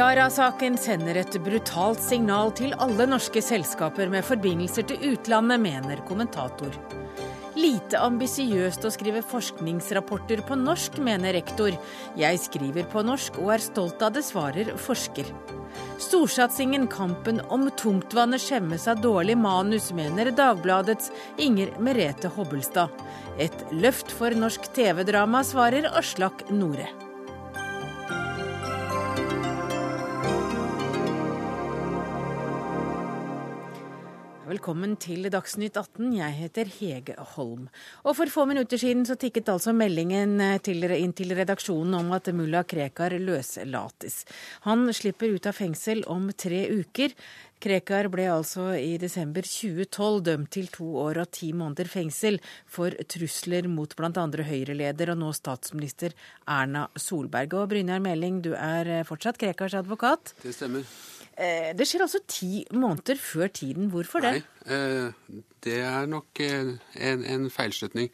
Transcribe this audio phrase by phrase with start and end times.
[0.00, 6.72] Yara-saken sender et brutalt signal til alle norske selskaper med forbindelser til utlandet, mener kommentator.
[7.52, 11.76] Lite ambisiøst å skrive forskningsrapporter på norsk, mener rektor.
[12.16, 15.28] Jeg skriver på norsk og er stolt av det, svarer forsker.
[16.00, 22.88] Storsatsingen Kampen om tungtvannet skjemmes av dårlig manus, mener Dagbladets Inger Merete Hobbelstad.
[23.36, 26.88] Et løft for norsk TV-drama, svarer Aslak Nore.
[34.50, 36.08] Velkommen til Dagsnytt 18.
[36.16, 37.68] Jeg heter Hege Holm.
[38.02, 42.10] Og For få minutter siden så tikket altså meldingen eh, til, inn til redaksjonen om
[42.16, 44.24] at mulla Krekar løslates.
[44.66, 47.14] Han slipper ut av fengsel om tre uker.
[47.62, 52.96] Krekar ble altså i desember 2012 dømt til to år og ti måneder fengsel for
[53.06, 54.26] trusler mot bl.a.
[54.50, 56.18] Høyre-leder og nå statsminister
[56.50, 57.54] Erna Solberg.
[57.54, 60.34] Og Brynjar Meling, du er eh, fortsatt Krekars advokat.
[60.42, 60.88] Det stemmer.
[61.40, 63.88] Eh, det skjer altså ti måneder før tiden.
[63.92, 64.32] Hvorfor det?
[64.36, 68.10] Nei, eh, det er nok eh, en, en feilslutning.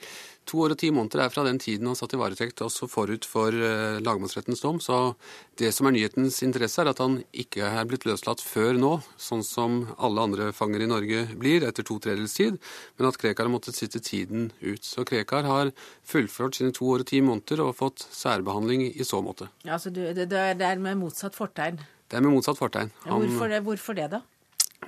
[0.47, 3.25] To år og ti måneder er fra den tiden han satt i varetekt, også forut
[3.27, 4.77] for lagmannsrettens dom.
[4.79, 5.17] Så
[5.59, 9.43] det som er nyhetens interesse, er at han ikke er blitt løslatt før nå, sånn
[9.43, 12.61] som alle andre fanger i Norge blir etter to tredjedels tid,
[12.95, 14.87] men at Krekar har måttet sitte tiden ut.
[14.87, 15.75] Så Krekar har
[16.07, 19.51] fullført sine to år og ti måneder og fått særbehandling i så måte.
[19.67, 21.83] Ja, så det, det er med motsatt fortegn?
[22.07, 22.93] Det er med motsatt fortegn.
[23.07, 24.23] Han, hvorfor, det, hvorfor, det, da?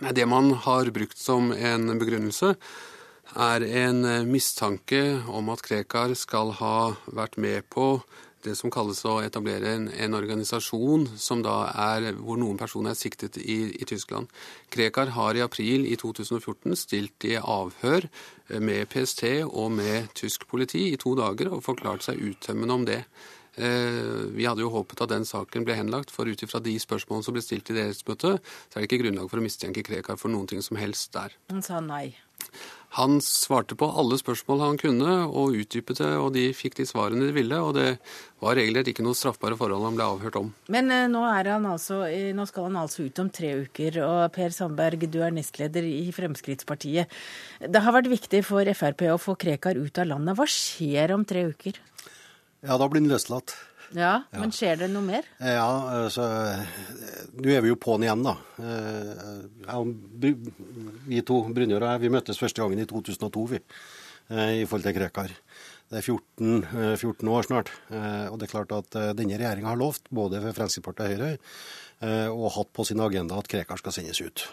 [0.02, 2.54] Nei, det man har brukt som en begrunnelse,
[3.36, 7.98] er en eh, mistanke om at Krekar skal ha vært med på
[8.46, 12.98] det som kalles å etablere en, en organisasjon som da er, hvor noen personer er
[12.98, 14.30] siktet i, i, Tyskland.
[14.72, 20.46] Krekar har i april i 2014 stilt i avhør eh, med PST og med tysk
[20.50, 23.02] politi i to dager og forklart seg uttømmende om det.
[23.58, 27.26] Eh, vi hadde jo håpet at den saken ble henlagt, for ut ifra de spørsmålene
[27.26, 30.18] som ble stilt i deres møte, så er det ikke grunnlag for å mistenke Krekar
[30.20, 31.34] for noen ting som helst der.
[31.50, 32.14] Han sa nei.
[32.96, 37.26] Han svarte på alle spørsmål han kunne, og utdypet det, og de fikk de svarene
[37.26, 37.58] de ville.
[37.60, 37.98] Og det
[38.40, 40.52] var regelrett ikke noe straffbare forhold han ble avhørt om.
[40.72, 45.04] Men eh, nå, altså, nå, skal han altså ut om tre uker, og Per Sandberg,
[45.10, 47.12] du er nestleder i Fremskrittspartiet.
[47.66, 50.38] Det har vært viktig for Frp å få Krekar ut av landet.
[50.38, 51.82] Hva skjer om tre uker?
[52.66, 53.54] Ja, da blir han løslatt.
[53.96, 55.24] Ja, men skjer det noe mer?
[55.40, 55.64] Ja,
[56.04, 56.26] altså
[57.38, 58.34] Nå er vi jo på'n igjen, da.
[61.08, 63.62] Vi to, Brynjar og jeg, vi møttes første gangen i 2002, vi.
[64.28, 65.32] I forhold til Krekar.
[65.88, 67.72] Det er 14, 14 år snart.
[67.88, 71.38] Og det er klart at denne regjeringa har lovt, både Fremskrittspartiet og Høyre,
[72.34, 74.44] og hatt på sin agenda at Krekar skal sendes ut.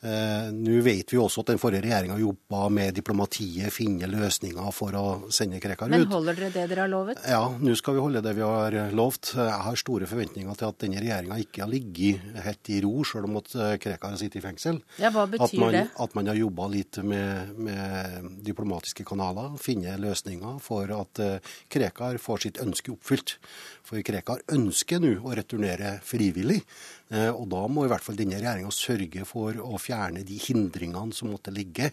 [0.00, 4.96] Eh, Nå vet vi også at den forrige regjeringa jobba med diplomatiet, finne løsninger for
[4.96, 5.92] å sende Krekar ut.
[5.92, 7.20] Men holder dere det dere har lovet?
[7.28, 9.34] Ja, nå skal vi holde det vi har lovt.
[9.36, 13.28] Jeg har store forventninger til at denne regjeringa ikke har ligget helt i ro, selv
[13.28, 14.80] om at eh, Krekar har sittet i fengsel.
[15.02, 15.84] Ja, Hva betyr at man, det?
[16.06, 21.20] At man har jobba litt med, med, diplomatiske kanaler, finne løsninger for at
[21.68, 23.36] Krekar får sitt ønske oppfylt.
[23.84, 26.62] For Krekar ønsker nå å returnere frivillig.
[27.10, 31.16] Uh, og da må i hvert fall denne regjeringa sørge for å fjerne de hindringene
[31.16, 31.90] som måtte ligge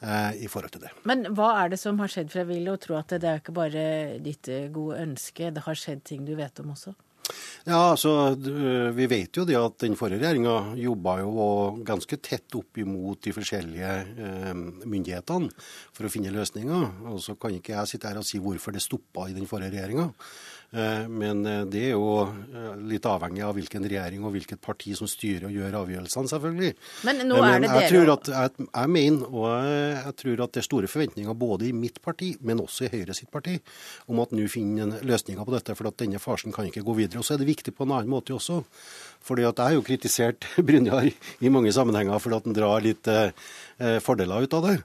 [0.00, 0.92] eh, i forhold til det.
[1.08, 3.42] Men hva er det som har skjedd for jeg vil jo tro at det er
[3.42, 3.86] ikke bare
[4.22, 6.94] ditt eh, gode ønske, det har skjedd ting du vet om også?
[7.66, 8.36] Ja, altså,
[8.94, 11.46] Vi vet jo det at den forrige regjeringa jobba jo
[11.86, 14.52] ganske tett opp imot de forskjellige eh,
[14.86, 15.50] myndighetene
[15.90, 16.86] for å finne løsninger.
[17.10, 19.74] Og Så kan ikke jeg sitte her og si hvorfor det stoppa i den forrige
[19.74, 20.12] regjeringa.
[20.70, 24.96] Eh, men eh, det er jo eh, litt avhengig av hvilken regjering og hvilket parti
[24.98, 26.72] som styrer og gjør avgjørelsene, selvfølgelig.
[27.06, 30.62] Men nå er det jeg tror at, jeg, jeg, mener, og jeg tror at det
[30.62, 33.56] er store forventninger både i mitt parti, men også i Høyre sitt parti,
[34.10, 35.76] om at nå finner løsninger på dette.
[35.78, 37.22] For at denne farsen kan ikke gå videre.
[37.22, 38.62] Og så er det viktig på en annen måte også.
[39.26, 43.08] Fordi at jeg har jo kritisert Brynjar i mange sammenhenger for at han drar litt
[43.10, 43.32] eh,
[44.02, 44.76] fordeler ut av det.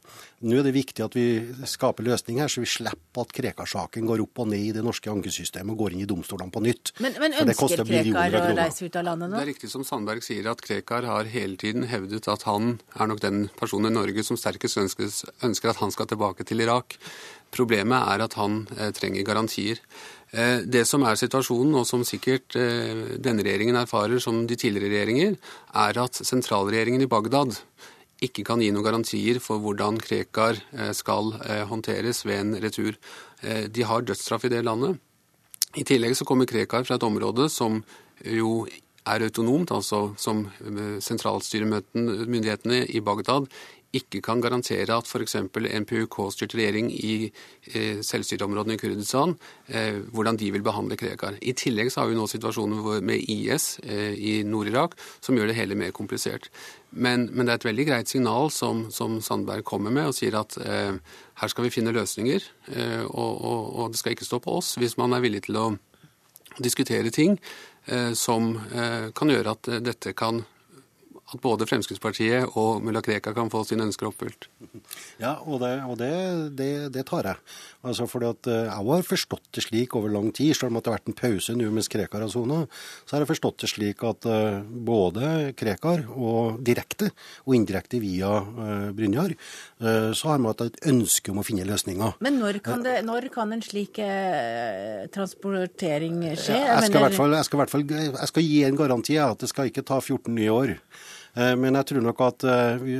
[0.42, 1.26] Nå er det viktig at vi
[1.70, 5.76] skaper løsninger, så vi slipper at Krekar-saken går opp og ned i det norske ankesystemet
[5.76, 6.94] og går inn i domstolene på nytt.
[7.04, 9.36] Men, men ønsker Krekar å reise ut av landet nå?
[9.38, 13.12] Det er riktig som Sandberg sier, at Krekar har hele tiden hevdet at han er
[13.12, 15.14] nok den personen i Norge som sterkest ønsker,
[15.46, 16.98] ønsker at han skal tilbake til Irak.
[17.54, 19.82] Problemet er at han eh, trenger garantier.
[20.32, 24.94] Eh, det som er situasjonen, og som sikkert eh, denne regjeringen erfarer som de tidligere
[24.94, 25.36] regjeringer,
[25.84, 27.58] er at sentralregjeringen i Bagdad
[28.24, 31.34] ikke kan gi noen garantier for hvordan Krekar eh, skal
[31.68, 32.96] håndteres ved en retur.
[33.42, 35.00] De har dødsstraff i det landet.
[35.76, 37.82] I tillegg så kommer Krekar fra et område som
[38.22, 38.68] jo
[39.02, 40.46] er autonomt, altså som
[41.02, 43.50] sentralstyremyndighetene i Bagdad
[43.98, 45.36] ikke kan garantere at f.eks.
[45.36, 49.36] en PUK-styrt regjering i eh, selvstyreområdene i Kurdistan,
[49.68, 51.36] eh, hvordan de vil behandle Krekar.
[51.42, 55.58] I tillegg så har vi nå situasjonen med IS eh, i Nord-Irak som gjør det
[55.60, 56.48] hele mer komplisert.
[56.92, 60.36] Men, men, det er et veldig greit signal som, som Sandberg kommer med og sier
[60.40, 60.98] at eh,
[61.42, 64.76] her skal vi finne løsninger, eh, og, og, og, det skal ikke stå på oss
[64.80, 65.68] hvis man er villig til å
[66.60, 67.38] diskutere ting
[67.88, 68.54] eh, som
[69.16, 70.44] kan gjøre at dette kan
[71.32, 74.48] at både Fremskrittspartiet og mulla Krekar kan få sine ønsker oppfylt.
[75.22, 76.12] Ja, og det, og det,
[76.58, 77.40] det, det tar jeg.
[77.88, 80.90] Altså fordi at eh, Jeg har forstått det slik over lang tid, selv om det
[80.90, 82.64] har vært en pause nå mens Krekar har sona.
[83.06, 84.60] Så har jeg forstått det slik at eh,
[84.92, 87.12] både Krekar og direkte
[87.46, 89.34] og indirekte via uh, Brynjar,
[89.82, 92.14] så har man hatt et ønske om å finne løsninger.
[92.24, 93.98] Men når kan, det, når kan en slik
[95.14, 96.58] transportering skje?
[96.58, 99.72] Jeg, jeg, skal fall, jeg, skal fall, jeg skal gi en garanti at det skal
[99.72, 100.76] ikke ta 14 nye år.
[101.34, 102.96] Eh, men jeg tror nok at eh, vi,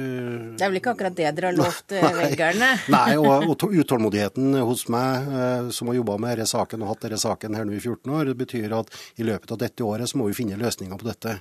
[0.56, 2.70] Det er vel ikke akkurat det dere har lovt eh, velgerne?
[2.96, 5.28] Nei, og, og, utålmodigheten hos meg,
[5.76, 8.32] som har jobba med denne saken og hatt denne saken her nå i 14 år,
[8.40, 11.38] betyr at i løpet av dette året så må vi finne løsninger på dette.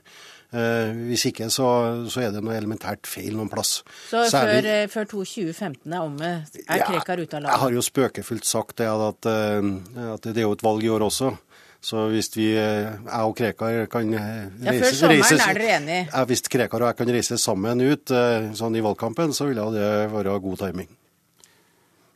[0.50, 1.66] Hvis ikke så,
[2.10, 3.84] så er det noe elementært feil noen plass.
[4.10, 6.30] Så før, før 2015 er omme,
[6.64, 7.52] er Krekar ute av landet?
[7.52, 11.06] Jeg har jo spøkefullt sagt det at, at det er jo et valg i år
[11.06, 11.36] også.
[11.80, 16.24] Så hvis vi, eh, jeg og Krekar kan reise, ja, Før sommeren er dere enige?
[16.28, 19.92] Hvis Krekar og jeg kan reise sammen ut eh, sånn i valgkampen, så ville det
[20.12, 20.90] være god timing.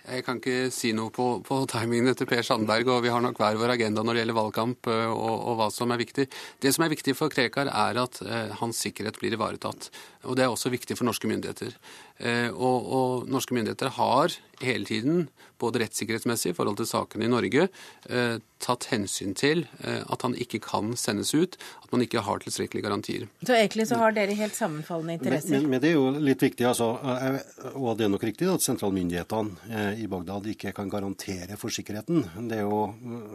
[0.05, 3.39] Jeg kan ikke si noe på, på timingen etter Per Sandberg, og vi har nok
[3.41, 6.27] hver vår agenda når det gjelder valgkamp eh, og, og, hva som er viktig.
[6.61, 9.89] Det som er viktig for Krekar, er at eh, hans sikkerhet blir ivaretatt.
[10.29, 11.73] Og Det er også viktig for norske myndigheter.
[12.21, 15.25] Eh, og, og, norske myndigheter har hele tiden,
[15.61, 17.69] både rettssikkerhetsmessig i forhold til sakene i Norge,
[18.09, 22.41] eh, tatt hensyn til eh, at han ikke kan sendes ut, at man ikke har
[22.43, 23.27] tilstrekkelige garantier.
[23.45, 25.53] Så egentlig så har dere helt sammenfallende interesser?
[25.53, 26.91] Men, men, men det er jo litt viktig, altså.
[27.05, 27.39] Eh,
[27.75, 32.25] og det er nok riktig at sentralmyndighetene i Bagdad ikke kan garantere for sikkerheten.
[32.49, 32.83] Det er, jo,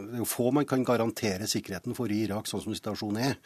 [0.09, 3.39] det er jo få man kan garantere sikkerheten for i Irak, sånn som situasjonen er.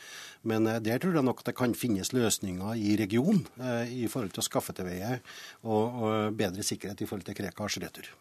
[0.49, 3.45] Men der tror jeg nok det kan finnes løsninger i regionen
[3.87, 5.15] i forhold til å skaffe til veie
[5.63, 8.11] og, og bedre sikkerhet i forhold til Krekars retur.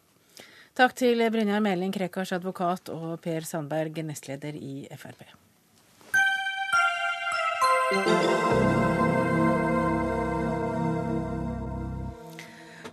[0.72, 5.20] Takk til Brynjar Meling, Krekars advokat, og Per Sandberg, nestleder i Frp.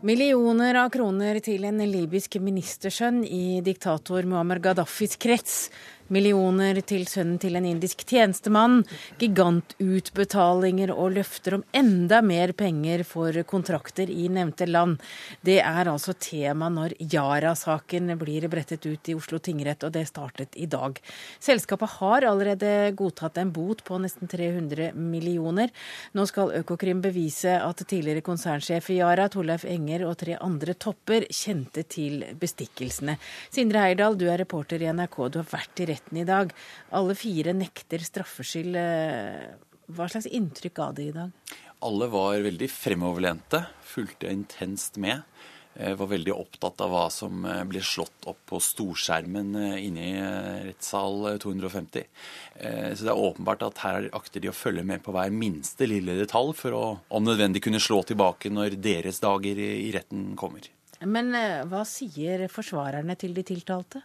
[0.03, 5.55] Millioner av kroner til en libysk ministersønn i diktator Muammar Gaddafis krets
[6.09, 8.79] Millioner til sønnen til en indisk tjenestemann,
[9.21, 14.97] gigantutbetalinger og løfter om enda mer penger for kontrakter i nevnte land.
[15.45, 20.57] Det er altså tema når Yara-saken blir brettet ut i Oslo tingrett, og det startet
[20.57, 20.97] i dag.
[21.37, 25.69] Selskapet har allerede godtatt en bot på nesten 300 millioner.
[26.17, 31.29] Nå skal Økokrim bevise at tidligere konsernsjef i Yara, Torleif Enger, og tre andre topper
[31.29, 33.19] kjente til bestikkelsene.
[33.53, 35.21] Sindre Heirdal, du er reporter i NRK.
[35.29, 36.53] Du har vært i retten retten i dag.
[36.91, 38.75] Alle fire nekter straffskyld.
[38.75, 39.55] Eh,
[39.89, 41.31] hva slags inntrykk ga det i dag?
[41.81, 45.21] Alle var veldig fremoverlente, fulgte intenst med.
[45.75, 50.15] Eh, var veldig opptatt av hva som eh, ble slått opp på storskjermen inne i
[50.67, 52.07] rettssal 250.
[52.59, 56.17] Så det er åpenbart at her akter de å følge med på hver minste lille
[56.19, 60.67] detalj for å om nødvendig kunne slå tilbake når deres dager i retten kommer.
[61.07, 64.01] Men eh, hva sier forsvarerne til de tiltalte?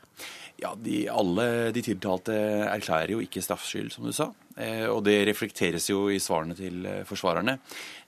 [0.60, 2.36] Ja, de, Alle de tiltalte
[2.68, 4.28] erklærer jo ikke straffskyld, som du sa.
[4.54, 7.58] Eh, og det reflekteres jo i svarene til eh, forsvarerne.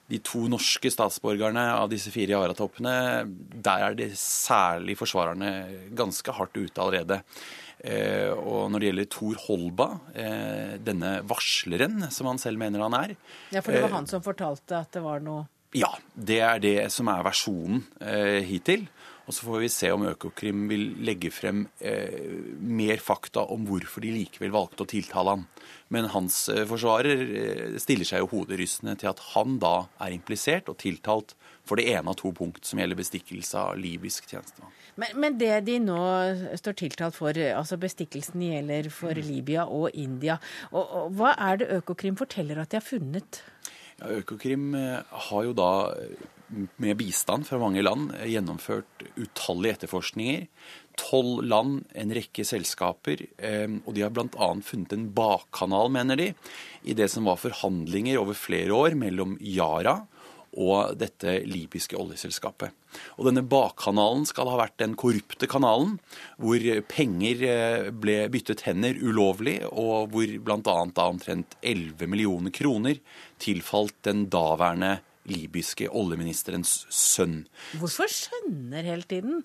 [0.06, 3.26] De to norske statsborgerne av disse fire Yara-toppene,
[3.58, 5.50] der er det særlig forsvarerne
[5.98, 7.24] ganske hardt ute allerede.
[8.38, 9.88] og når det gjelder Thor Holba,
[10.78, 13.16] denne varsleren som han selv mener han er
[13.50, 15.44] Ja, For det var han som fortalte at det var noe
[15.76, 18.86] ja, det er det som er versjonen eh, hittil.
[19.26, 24.04] Og så får vi se om Økokrim vil legge frem eh, mer fakta om hvorfor
[24.04, 25.42] de likevel valgte å tiltale han.
[25.90, 30.70] Men hans eh, forsvarer eh, stiller seg jo hoderystende til at han da er implisert
[30.70, 31.34] og tiltalt
[31.66, 34.70] for det ene av to punkt som gjelder bestikkelse av libysk tjenestemann.
[34.94, 35.98] Men, men, det de nå
[36.62, 40.38] står tiltalt for, altså bestikkelsen gjelder for Libya og India.
[40.70, 43.42] Og, og Hva er det Økokrim forteller at de har funnet?
[43.96, 44.98] Ja, Økokrim eh,
[45.28, 46.24] har jo da eh,
[46.82, 50.46] med bistand fra mange land eh, gjennomført utallige etterforskninger.
[51.00, 53.20] Tolv land, en rekke selskaper.
[53.84, 54.46] Og de har bl.a.
[54.64, 56.30] funnet en bakkanal, mener de,
[56.88, 59.98] i det som var forhandlinger over flere år mellom Yara
[60.56, 62.72] og dette libyske oljeselskapet.
[63.20, 65.98] Og denne bakkanalen skal ha vært den korrupte kanalen,
[66.40, 70.78] hvor penger ble byttet hender ulovlig, og hvor bl.a.
[71.04, 73.00] omtrent 11 millioner kroner
[73.42, 74.96] tilfalt den daværende
[75.26, 77.44] libyske oljeministerens sønn.
[77.80, 79.42] Hvorfor sønner hele tiden?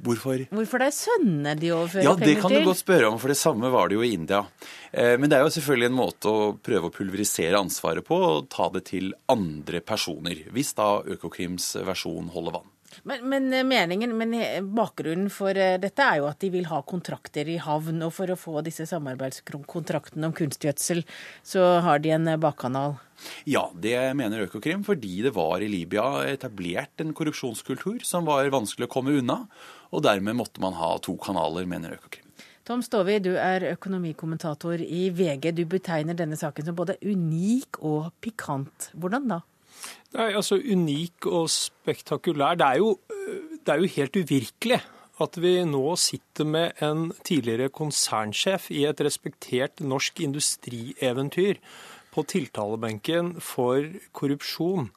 [0.00, 0.46] Hvorfor?
[0.54, 2.28] Hvorfor det er sønnene de overfører penger til?
[2.28, 4.44] Ja, Det kan du godt spørre om, for det samme var det jo i India.
[4.92, 8.48] Eh, men det er jo selvfølgelig en måte å prøve å pulverisere ansvaret på og
[8.52, 12.70] ta det til andre personer, hvis da Økokrims versjon holder vann.
[13.02, 14.34] Men, men, eh, meningen, men
[14.74, 18.02] bakgrunnen for eh, dette er jo at de vil ha kontrakter i havn.
[18.06, 21.04] Og for å få disse samarbeidskontraktene om kunstgjødsel,
[21.46, 22.98] så har de en bakkanal.
[23.44, 28.88] Ja, det mener Økokrim fordi det var i Libya etablert en korrupsjonskultur som var vanskelig
[28.88, 29.42] å komme unna.
[29.90, 32.26] Og dermed måtte man ha to kanaler, mener Økokrim.
[32.68, 35.50] Tom Stovi, du er økonomikommentator i VG.
[35.56, 38.92] Du betegner denne saken som både unik og pikant.
[38.94, 39.40] Hvordan da?
[40.14, 42.58] Nei, altså Unik og spektakulær.
[42.60, 42.94] Det er, jo,
[43.64, 44.80] det er jo helt uvirkelig
[45.20, 51.60] at vi nå sitter med en tidligere konsernsjef i et respektert norsk industrieventyr
[52.14, 53.84] på tiltalebenken for
[54.16, 54.88] korrupsjon.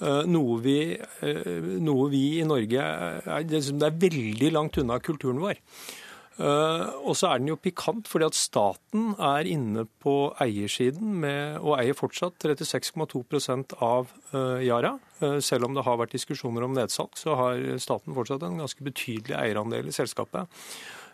[0.00, 2.86] Eh, noe vi, eh, noe vi i Norge
[3.46, 5.60] det er veldig langt unna kulturen vår.
[6.32, 11.58] Uh, og så er den jo pikant fordi at staten er inne på eiersiden med,
[11.60, 14.08] og eier fortsatt 36,2 av
[14.64, 14.94] Yara.
[15.44, 19.36] Selv om det har vært diskusjoner om nedsalg, så har staten fortsatt en ganske betydelig
[19.36, 20.48] eierandel i selskapet.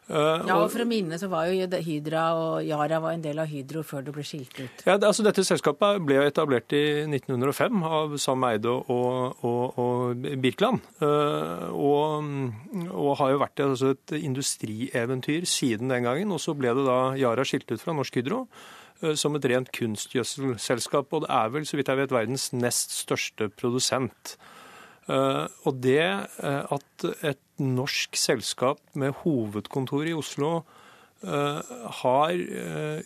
[0.08, 3.40] Uh, ja, og For å minne så var jo Hydra og Yara var en del
[3.42, 4.84] av Hydro før det ble skilt ut.
[4.86, 10.80] Ja, altså Dette selskapet ble etablert i 1905 av Sam Eide og, og, og Birkeland.
[11.02, 12.32] Uh, og,
[12.88, 16.32] og, har jo vært altså, et industrieventyr siden den gangen.
[16.32, 19.72] Og så ble det da Yara skilt ut fra Norsk Hydro uh, som et rent
[19.76, 21.12] kunstgjødselselskap.
[21.12, 24.38] Og det er vel, så vidt jeg vet, verdens nest største produsent.
[25.08, 30.60] Eh, og det eh, at et norsk selskap med hovedkontor i Oslo
[31.24, 31.70] eh,
[32.02, 32.42] har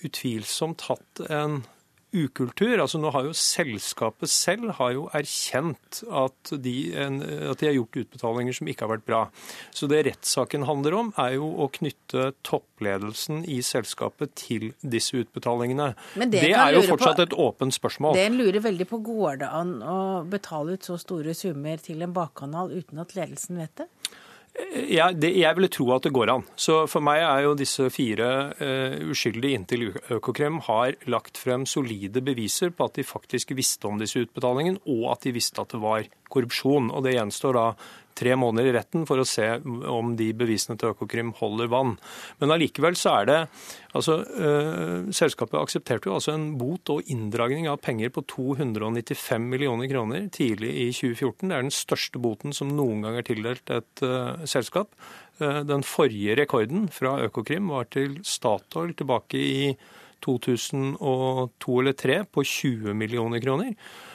[0.03, 1.63] utvilsomt hatt en
[2.13, 2.77] ukultur.
[2.83, 7.99] Altså nå har jo Selskapet selv har jo erkjent at de, at de, har gjort
[8.05, 9.23] utbetalinger som ikke har vært bra.
[9.75, 15.93] Så det rettssaken handler om, er jo å knytte toppledelsen i selskapet til disse utbetalingene.
[16.17, 18.17] det, det er jo fortsatt på, et åpent spørsmål.
[18.19, 22.05] Det en lurer veldig på, Går det an å betale ut så store summer til
[22.05, 23.89] en bakkanal uten at ledelsen vet det?
[24.53, 26.43] Jeg, det, jeg ville tro at det går an.
[26.61, 28.27] Så For meg er jo disse fire
[28.61, 33.97] uh, uskyldige inntil Økokrim har lagt frem solide beviser på at de faktisk visste om
[34.01, 36.91] disse utbetalingene, og at de visste at det var korrupsjon.
[36.93, 37.67] Og Det gjenstår da
[38.19, 39.47] tre måneder i retten for å se
[39.91, 41.95] om de bevisene til Økokrim holder vann.
[42.43, 43.39] Men allikevel så er det
[43.97, 49.91] altså øh, Selskapet aksepterte jo altså en bot og inndragning av penger på 295 millioner
[49.91, 51.49] kroner tidlig i 2014.
[51.49, 54.95] Det er den største boten som noen gang er tildelt et øh, selskap.
[55.41, 59.75] Øh, den forrige rekorden fra Økokrim var til Statoil tilbake i
[60.23, 63.75] 2002 eller 2003 på 20 millioner kroner.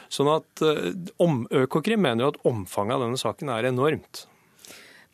[0.09, 4.25] Sånn at eh, om, Økokrim mener at omfanget av denne saken er enormt.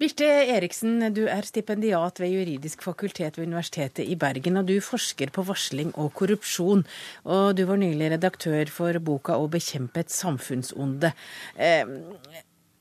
[0.01, 5.29] Birte Eriksen, du er stipendiat ved juridisk fakultet ved Universitetet i Bergen, og du forsker
[5.31, 6.81] på varsling og korrupsjon.
[7.29, 11.13] Og du var nylig redaktør for boka 'Å bekjempe et samfunnsonde'.
[11.55, 11.85] Eh,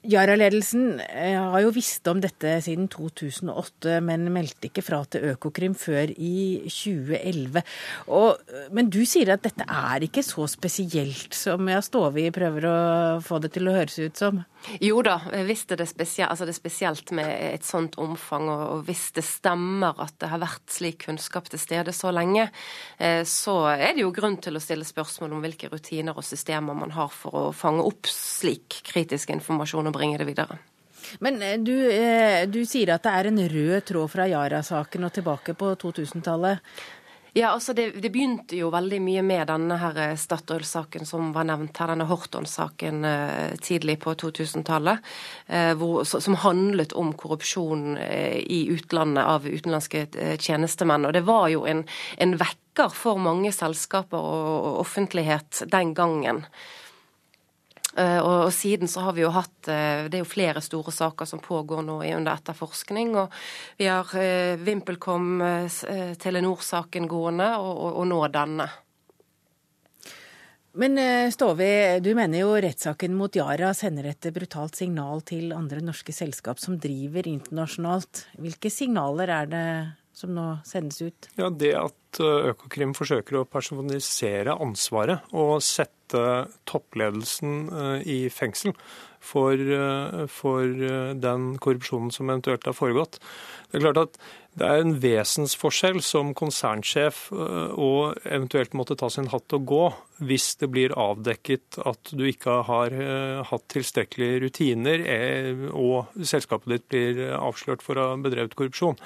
[0.02, 5.76] Yara-ledelsen eh, har jo visst om dette siden 2008, men meldte ikke fra til Økokrim
[5.78, 7.62] før i 2011.
[8.10, 12.78] Og, men du sier at dette er ikke så spesielt som ja, Stovi prøver å
[13.22, 14.42] få det til å høres ut som?
[14.82, 15.16] Jo da,
[15.46, 19.24] hvis det er, spesielt, altså det er spesielt med et sånt omfang, og hvis det
[19.26, 22.48] stemmer at det har vært slik kunnskap til stede så lenge,
[22.98, 26.78] eh, så er det jo grunn til å stille spørsmål om hvilke rutiner og systemer
[26.78, 30.58] man har for å fange opp slik kritisk informasjon og bringe det videre.
[31.18, 35.14] Men eh, du, eh, du sier at det er en rød tråd fra Yara-saken og
[35.14, 36.74] tilbake på 2000-tallet.
[37.34, 41.46] Ja, altså det, det, begynte jo veldig mye med denne her eh, Statoil-saken som var
[41.48, 43.06] nevnt her, denne Horton-saken
[43.64, 45.00] tidlig på 2000-tallet,
[45.48, 51.08] eh, som handlet om korrupsjon i utlandet av utenlandske tjenestemenn.
[51.08, 51.86] Og det var jo en,
[52.20, 56.44] en vekker for mange selskaper og offentlighet den gangen.
[57.92, 60.94] Eh, og, og, siden så har vi jo hatt eh, Det er jo flere store
[60.94, 63.12] saker som pågår nå under etterforskning.
[63.20, 63.34] Og
[63.78, 65.42] vi har uh, VimpelCom,
[66.22, 68.68] Telenor-saken gående, og, og, og, nå denne.
[70.80, 70.96] Men
[71.28, 71.68] Stovi,
[72.00, 76.78] du mener jo rettssaken mot Yara sender et brutalt signal til andre norske selskap som
[76.80, 78.22] driver internasjonalt.
[78.40, 79.66] Hvilke signaler er det
[80.22, 81.30] som nå sendes ut?
[81.40, 88.74] Ja, Det at Økokrim forsøker å personifisere ansvaret og sette toppledelsen i fengsel
[89.22, 89.56] for,
[90.28, 90.84] for
[91.16, 93.16] den korrupsjonen som eventuelt har foregått.
[93.70, 94.18] Det er klart at
[94.60, 99.84] det er en vesensforskjell som konsernsjef å eventuelt måtte ta sin hatt og gå
[100.28, 102.98] hvis det blir avdekket at du ikke har
[103.48, 105.06] hatt tilstrekkelige rutiner
[105.72, 109.00] og selskapet ditt blir avslørt for å ha bedrevet korrupsjon.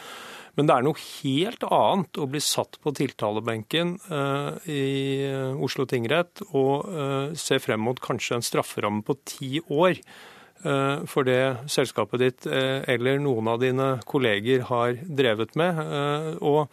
[0.57, 3.91] Men det er noe helt annet å bli satt på tiltalebenken
[4.73, 4.85] i
[5.61, 10.01] Oslo tingrett og se frem mot kanskje en strafferamme på ti år
[10.65, 15.81] Eh, for det selskapet ditt eh, eller noen av dine kolleger har drevet med.
[15.85, 16.73] Eh, og,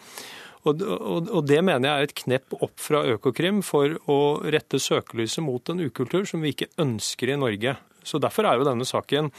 [0.63, 5.73] og, det mener jeg er et knepp opp fra Økokrim for å rette søkelyset mot
[5.73, 7.75] en ukultur som vi ikke ønsker i Norge.
[8.03, 9.31] Så Derfor er jo denne saken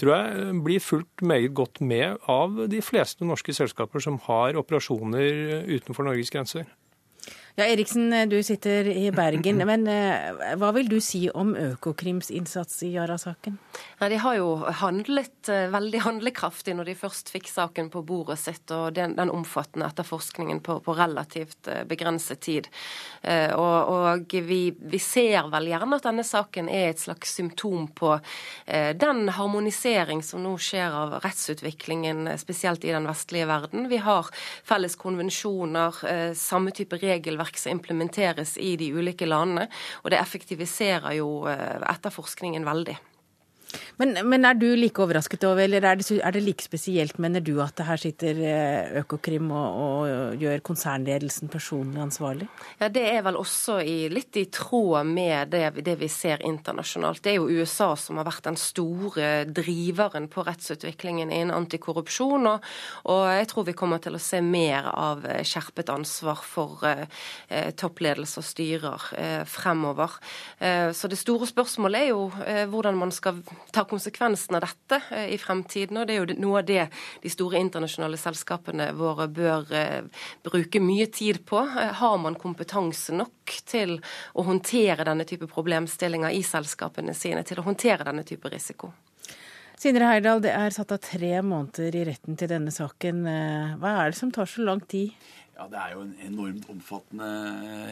[0.00, 5.68] tror jeg, blir fulgt meget godt med av de fleste norske selskaper som har operasjoner
[5.70, 6.66] utenfor Norges grenser.
[7.58, 9.62] Ja, Eriksen, du sitter i Bergen.
[9.70, 13.54] Men eh, hva vil du si om Økokrims innsats i Yara-saken?
[13.96, 14.50] Ja, de har jo
[14.82, 19.32] handlet eh, veldig handlekraftig når de først fikk saken på bordet sitt, og den, den
[19.32, 22.68] omfattende etterforskningen på, på, relativt eh, begrenset tid.
[23.26, 28.12] Og, og vi, vi, ser vel gjerne at denne saken er et slags symptom på
[29.00, 33.88] den harmonisering som nå skjer av rettsutviklingen, spesielt i den vestlige verden.
[33.90, 34.28] Vi har
[34.66, 35.98] felles konvensjoner,
[36.38, 39.68] samme type regelverk regelverk som implementeres i de ulike landene.
[40.04, 42.96] Og det effektiviserer jo eh, etterforskningen veldig.
[44.00, 47.44] Men, men, er du like overrasket over, eller er det, er det, like spesielt, mener
[47.44, 52.48] du, at her sitter eh, Økokrim og, og gjør konsernledelsen personlig ansvarlig?
[52.80, 57.22] Ja, Det er vel også i, litt i tråd med det, det, vi ser internasjonalt.
[57.24, 62.50] Det er jo USA som har vært den store driveren på rettsutviklingen innen antikorrupsjon.
[62.52, 62.66] Og,
[63.12, 67.06] og jeg tror vi kommer til å se mer av eh, skjerpet ansvar for eh,
[67.48, 70.18] eh, toppledelse og styrer eh, fremover.
[70.58, 72.24] Eh, så det store spørsmålet er jo
[72.70, 73.38] hvordan man skal
[73.72, 75.98] ta konsekvensen av dette eh, i fremtiden.
[75.98, 76.86] og Det er jo noe av det
[77.22, 81.62] de store internasjonale selskapene våre bør eh, bruke mye tid på.
[81.64, 83.98] Eh, har man kompetanse nok til
[84.34, 88.92] å håndtere denne type problemstillinger i selskapene sine, til å håndtere denne type risiko?
[89.76, 93.26] Sindre Heyerdahl, det er satt av tre måneder i retten til denne saken.
[93.76, 95.12] Hva er det som tar så lang tid?
[95.56, 97.26] Ja, Det er jo en enormt omfattende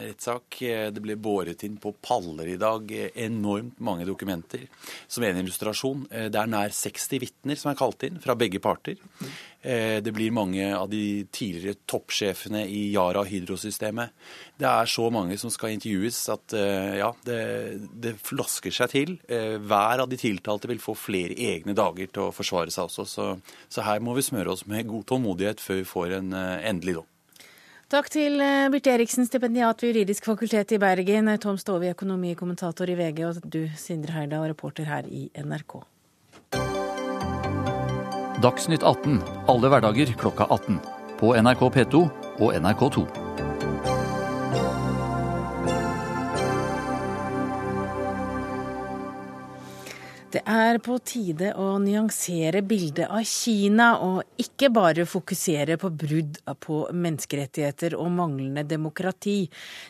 [0.05, 0.59] rettssak.
[0.93, 4.67] Det ble båret inn på paller i dag enormt mange dokumenter.
[5.09, 6.03] Som en illustrasjon.
[6.13, 9.01] Det er nær 60 vitner som er kalt inn fra begge parter.
[9.65, 14.13] Det blir mange av de tidligere toppsjefene i Yara Hydro-systemet.
[14.61, 16.59] Det er så mange som skal intervjues at
[17.01, 17.41] ja, det,
[17.97, 19.17] det flasker seg til.
[19.25, 23.09] Hver av de tiltalte vil få flere egne dager til å forsvare seg også.
[23.09, 23.33] Så,
[23.73, 27.11] så her må vi smøre oss med god tålmodighet før vi får en endelig dom.
[27.93, 32.97] Takk til eh, Birte Eriksen, stipendiat ved Juridisk fakultet i Bergen, Tom Stove, økonomikommentator i
[32.97, 35.83] VG, og du, Sindre Heyerdahl, reporter her i NRK.
[38.45, 39.21] Dagsnytt 18
[39.53, 40.81] alle hverdager klokka 18.
[41.21, 42.03] På NRK P2
[42.41, 43.24] og NRK2.
[50.35, 56.41] Det er på tide å nyansere bildet av Kina, og ikke bare fokusere på brudd
[56.65, 59.45] på menneskerettigheter og manglende demokrati.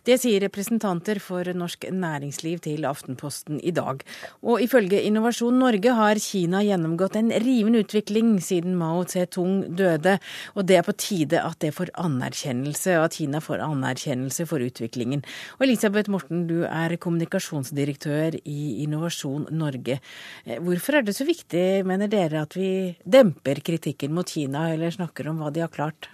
[0.05, 4.03] Det sier representanter for norsk næringsliv til Aftenposten i dag.
[4.45, 10.19] Og ifølge Innovasjon Norge har Kina gjennomgått en rivende utvikling siden Mao Zedong døde,
[10.53, 14.61] og det er på tide at det får anerkjennelse, og at Kina får anerkjennelse for
[14.61, 15.25] utviklingen.
[15.57, 20.03] Og Elisabeth Morten, du er kommunikasjonsdirektør i Innovasjon Norge.
[20.45, 24.95] Eh, hvorfor er det så viktig, mener dere, at vi demper kritikken mot Kina, eller
[24.95, 26.11] snakker om hva de har klart?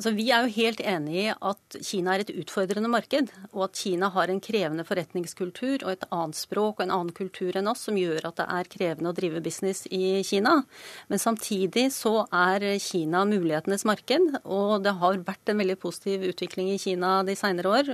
[0.00, 3.76] Altså, vi er jo helt enig i at Kina er et utfordrende marked, og at
[3.76, 7.82] Kina har en krevende forretningskultur og et annet språk og en annen kultur enn oss,
[7.84, 10.54] som gjør at det er krevende å drive business i Kina.
[11.12, 16.72] Men samtidig så er Kina mulighetenes marked, og det har vært en veldig positiv utvikling
[16.72, 17.92] i Kina de senere år.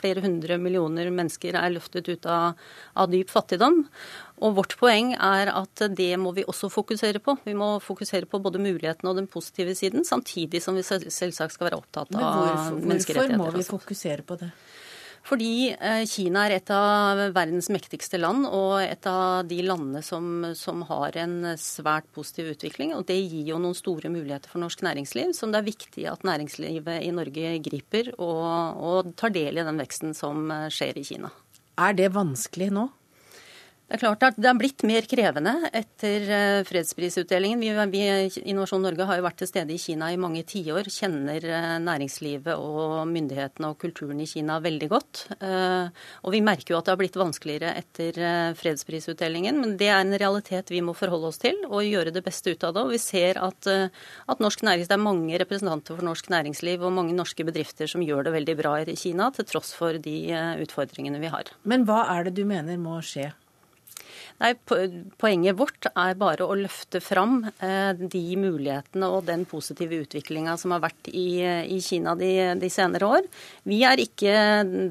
[0.00, 2.58] Flere hundre millioner mennesker er løftet ut av,
[2.98, 3.84] av dyp fattigdom.
[4.44, 7.38] Og vårt poeng er at det må vi også fokusere på.
[7.46, 11.70] Vi må fokusere på både mulighetene og den positive siden, samtidig som vi selvsagt skal
[11.70, 13.40] være opptatt av hvorfor, menneskerettigheter.
[13.40, 14.50] Hvorfor må vi fokusere på det?
[15.26, 20.52] Fordi eh, Kina er et av verdens mektigste land, og et av de landene som,
[20.54, 22.92] som, har en svært positiv utvikling.
[22.94, 26.28] Og det gir jo noen store muligheter for norsk næringsliv, som det er viktig at
[26.28, 28.44] næringslivet i Norge griper og,
[28.78, 31.32] og tar del i den veksten som eh, skjer i Kina.
[31.82, 32.86] Er det vanskelig nå?
[33.86, 37.60] Det er klart at det er blitt mer krevende etter eh, fredsprisutdelingen.
[37.62, 38.00] Vi, vi,
[38.50, 42.58] Innovasjon Norge har jo vært til stede i Kina i mange tiår, kjenner eh, næringslivet
[42.58, 45.22] og myndighetene og kulturen i Kina veldig godt.
[45.38, 48.18] Eh, og vi merker jo at det har blitt vanskeligere etter
[48.58, 52.56] fredsprisutdelingen, men det er en realitet vi må forholde oss til og gjøre det beste
[52.56, 52.86] ut av det.
[52.88, 56.96] Og vi ser at, at norsk næringsliv, det er mange representanter for norsk næringsliv og
[56.98, 60.18] mange norske bedrifter som gjør det veldig bra i Kina, til tross for de
[60.66, 61.54] utfordringene vi har.
[61.62, 63.30] Men hva er det du mener må skje?
[64.36, 64.52] Nei,
[65.16, 70.74] Poenget vårt er bare å løfte fram eh, de mulighetene og den positive utviklinga som
[70.74, 73.28] har vært i, i Kina de, de, senere år.
[73.64, 74.34] Vi er ikke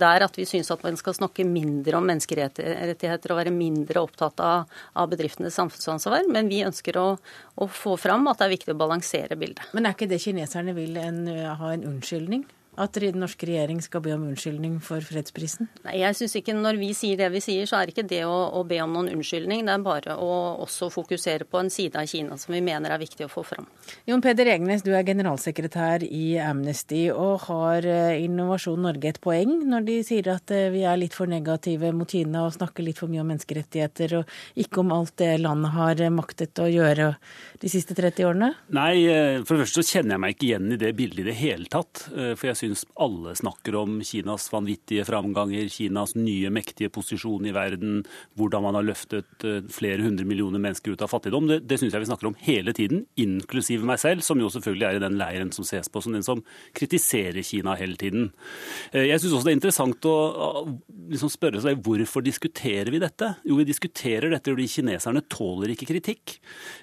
[0.01, 4.41] der at vi syns at man skal snakke mindre om menneskerettigheter og være mindre opptatt
[4.41, 7.08] av, av bedriftenes samfunnsansvar, men vi ønsker å,
[7.55, 9.69] å, få fram at det er viktig å balansere bildet.
[9.77, 11.25] Men er ikke det kineserne vil en,
[11.62, 12.47] ha en unnskyldning?
[12.81, 15.69] At den norske regjering skal be om unnskyldning for fredsprisen?
[15.85, 18.33] Nei, jeg synes ikke Når vi sier det vi sier, så er ikke det å,
[18.55, 19.65] å, be om noen unnskyldning.
[19.67, 20.31] Det er bare å
[20.63, 23.67] også fokusere på en side av Kina som vi mener er viktig å få fram.
[24.09, 29.53] Jon Peder Egnes, du er generalsekretær i Amnesty, og har eh, Innovasjon Norge et poeng
[29.69, 33.01] når de sier at eh, vi er litt for negative mot Kina og snakker litt
[33.01, 37.13] for mye om menneskerettigheter, og ikke om alt det landet har eh, maktet å gjøre
[37.61, 38.51] de siste 30 årene?
[38.75, 38.93] Nei,
[39.45, 41.69] for det første så kjenner jeg meg ikke igjen i det bildet i det hele
[41.71, 42.05] tatt.
[42.09, 48.04] For jeg syns alle snakker om Kinas vanvittige framganger, Kinas nye mektige posisjon i verden,
[48.39, 51.47] hvordan man har løftet eh, flere hundre millioner mennesker ut av fattigdom.
[51.49, 54.88] Det, det syns jeg vi snakker om hele tiden, inklusive meg selv, som jo selvfølgelig
[54.88, 56.43] er i den leiren som ses på som den som
[56.78, 58.32] kritiserer Kina hele tiden.
[58.91, 60.15] Eh, jeg syns også det er interessant å
[61.12, 63.36] liksom spørre seg hvorfor diskuterer vi dette?
[63.45, 66.38] Jo, vi diskuterer dette fordi kineserne tåler ikke kritikk.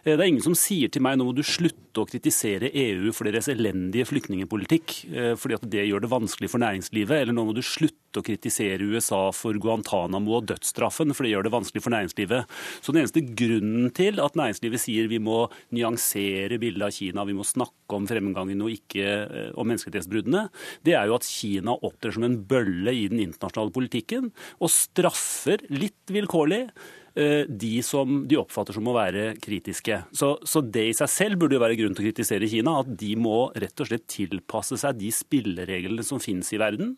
[0.05, 3.13] Eh, det er ingen som sier til meg nå må du slutte å kritisere EU
[3.15, 4.95] for deres elendige flyktningepolitikk,
[5.39, 8.85] fordi at det gjør det vanskelig for næringslivet, eller nå må du slutte å kritisere
[8.93, 12.55] USA for Guantánamo og dødsstraffen, for det gjør det vanskelig for næringslivet.
[12.85, 17.37] Så den eneste grunnen til at næringslivet sier vi må nyansere bildet av Kina, vi
[17.39, 20.47] må snakke om fremgangen og ikke eh, om menneskerettighetsbruddene,
[20.87, 25.65] det er jo at Kina opptrer som en bølle i den internasjonale politikken og straffer
[25.73, 26.67] litt vilkårlig
[27.15, 29.99] de som de oppfatter som å være kritiske.
[30.17, 32.79] Så, så, det i seg selv burde jo være grunn til å kritisere Kina.
[32.83, 36.95] At de må rett og slett tilpasse seg de spillereglene som finnes i verden.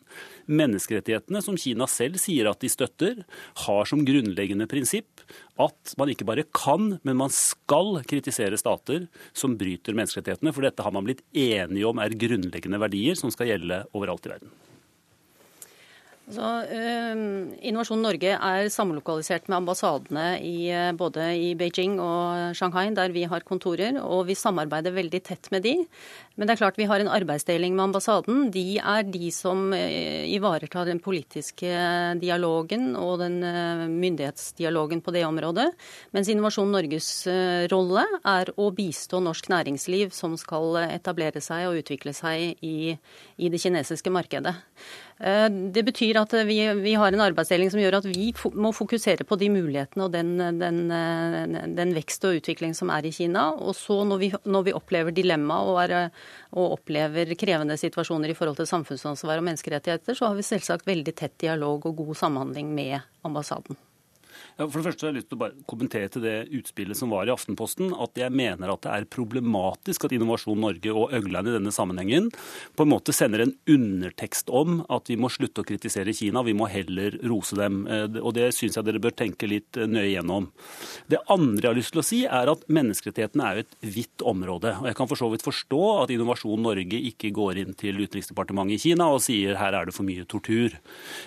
[0.47, 3.25] Menneskerettighetene, som Kina selv sier at de støtter,
[3.65, 5.25] har som grunnleggende prinsipp
[5.61, 10.55] at man ikke bare kan, men man skal kritisere stater som bryter menneskerettighetene.
[10.55, 14.35] For dette har man blitt enige om er grunnleggende verdier som skal gjelde overalt i
[14.35, 14.55] verden.
[16.25, 22.87] Så, um, Innovasjon Norge er samlokalisert med ambassadene i, uh, både i Beijing og Shanghai,
[22.97, 23.99] der vi har kontorer.
[24.01, 25.75] Og vi samarbeider veldig tett med de.
[26.41, 28.49] Men det er klart vi har en arbeidsdeling med ambassaden.
[28.57, 31.69] De er de som uh, ivaretar den politiske
[32.25, 33.41] dialogen og den
[33.93, 35.69] myndighetsdialogen på det området.
[36.17, 37.13] Mens Innovasjon Norges
[37.69, 42.95] rolle er å bistå norsk næringsliv som skal etablere seg og utvikle seg i,
[43.37, 44.57] i det kinesiske markedet.
[45.19, 49.27] Eh, det betyr at vi, vi, har en arbeidsdeling som gjør at vi må fokusere
[49.29, 53.47] på de mulighetene og den, den, eh, den vekst og utvikling som er i Kina.
[53.55, 56.11] Og så når vi, når vi opplever dilemma og, er,
[56.51, 61.15] og, opplever krevende situasjoner i forhold til samfunnsansvar og menneskerettigheter, så har vi selvsagt veldig
[61.15, 63.79] tett dialog og god samhandling med ambassaden.
[64.55, 67.11] Ja, for det første har jeg lyst til å bare kommentere til det utspillet som
[67.11, 71.51] var i Aftenposten, at jeg mener at det er problematisk at Innovasjon Norge og Øgland
[71.51, 72.29] i denne sammenhengen
[72.79, 76.55] på en måte sender en undertekst om at vi må slutte å kritisere Kina, vi
[76.55, 77.81] må heller rose dem.
[77.91, 80.47] Eh, og Det syns jeg dere bør tenke litt eh, nøye gjennom.
[81.11, 84.77] Det andre jeg har lyst til å si, er at menneskerettighetene er et vidt område.
[84.79, 88.79] og Jeg kan for så vidt forstå at Innovasjon Norge ikke går inn til Utenriksdepartementet
[88.79, 90.79] i Kina og sier her er det for mye tortur.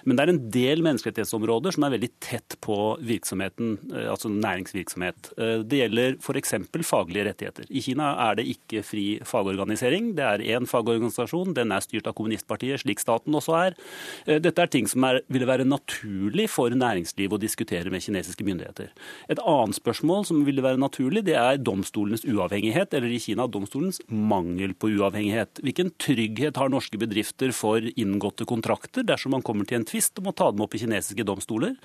[0.07, 4.29] Men det er en del menneskerettighetsområder som er veldig tett på virksomheten virksomheten, eh, altså
[4.29, 5.31] næringsvirksomhet.
[5.37, 6.53] Eh, det gjelder f.eks.
[6.87, 7.65] faglige rettigheter.
[7.69, 10.15] I Kina er det ikke fri fagorganisering.
[10.15, 13.77] Det er én fagorganisasjon, den er styrt av kommunistpartiet, slik staten også er.
[14.25, 18.45] Eh, dette er ting som er, ville være naturlig for næringslivet å diskutere med kinesiske
[18.45, 18.91] myndigheter.
[19.29, 24.01] Et annet spørsmål som ville være naturlig, det er domstolenes uavhengighet, eller i Kina domstolens
[24.07, 25.61] mangel på uavhengighet.
[25.63, 30.27] Hvilken trygghet har norske bedrifter for inngåtte kontrakter dersom man kommer til en tvist og
[30.27, 31.75] må ta dem opp i kinesiske domstoler,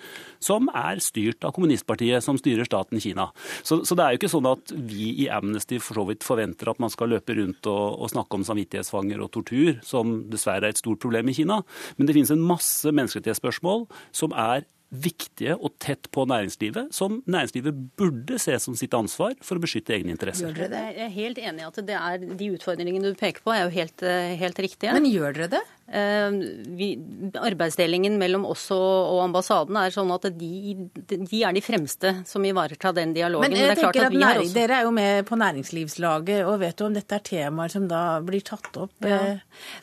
[0.43, 3.31] som er styrt styrt av kommunistpartiet som styrer staten Kina.
[3.63, 6.73] Så, så, det er jo ikke sånn at vi i Amnesty for så vidt forventer
[6.73, 10.77] at man skal løpe rundt og, og snakke om samvittighetsfanger og tortur, som dessverre er
[10.77, 11.63] et stort problem i Kina.
[11.97, 17.79] Men det finnes en masse menneskerettighetsspørsmål som er viktige og tett på næringslivet, som næringslivet
[17.97, 20.53] burde se som sitt ansvar for å beskytte egne interesser.
[20.53, 20.69] Jeg
[21.07, 24.05] er helt enig i at det er de utfordringene du peker på, er jo helt,
[24.43, 24.93] helt riktige.
[24.93, 25.63] Men gjør dere det?
[25.93, 26.31] Eh,
[26.67, 26.99] vi,
[27.37, 30.73] arbeidsdelingen mellom oss og, ambassaden er sånn at de,
[31.05, 33.53] de, er de fremste som ivaretar den dialogen.
[33.53, 34.57] Men jeg Men tenker at, at næring, også...
[34.57, 38.03] Dere er jo med på næringslivslaget, og vet du om dette er temaer som da
[38.25, 39.19] blir tatt opp ja.
[39.19, 39.39] eh,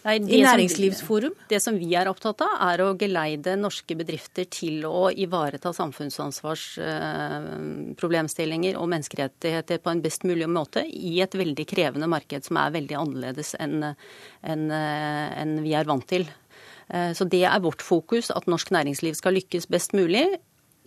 [0.08, 1.34] Nei, i Næringslivsforum?
[1.36, 5.70] Som, det som vi er opptatt av, er å geleide norske bedrifter til å ivareta
[5.78, 12.58] samfunnsansvarsproblemstillinger eh, og menneskerettigheter på en best mulig måte i et veldig krevende marked som
[12.64, 13.94] er veldig annerledes enn
[14.42, 16.28] en, en vi er vant til.
[16.90, 20.26] Eh, så det er vårt fokus, at norsk næringsliv skal lykkes best mulig.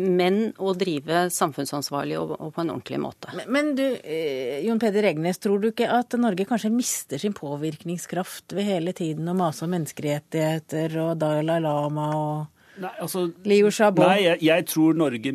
[0.02, 3.30] Men å drive samfunnsansvarlig og, på en ordentlig måte.
[3.36, 7.36] Men, men du, eh, Jon Peder Egnes, tror du ikke at Norge kanskje mister sin
[7.36, 13.68] påvirkningskraft ved hele tiden å mase om menneskerettigheter og Dalai Lama og Nei, altså, Liu
[13.68, 14.00] Xiaobo?
[14.08, 15.34] Nei, jeg, jeg tror Norge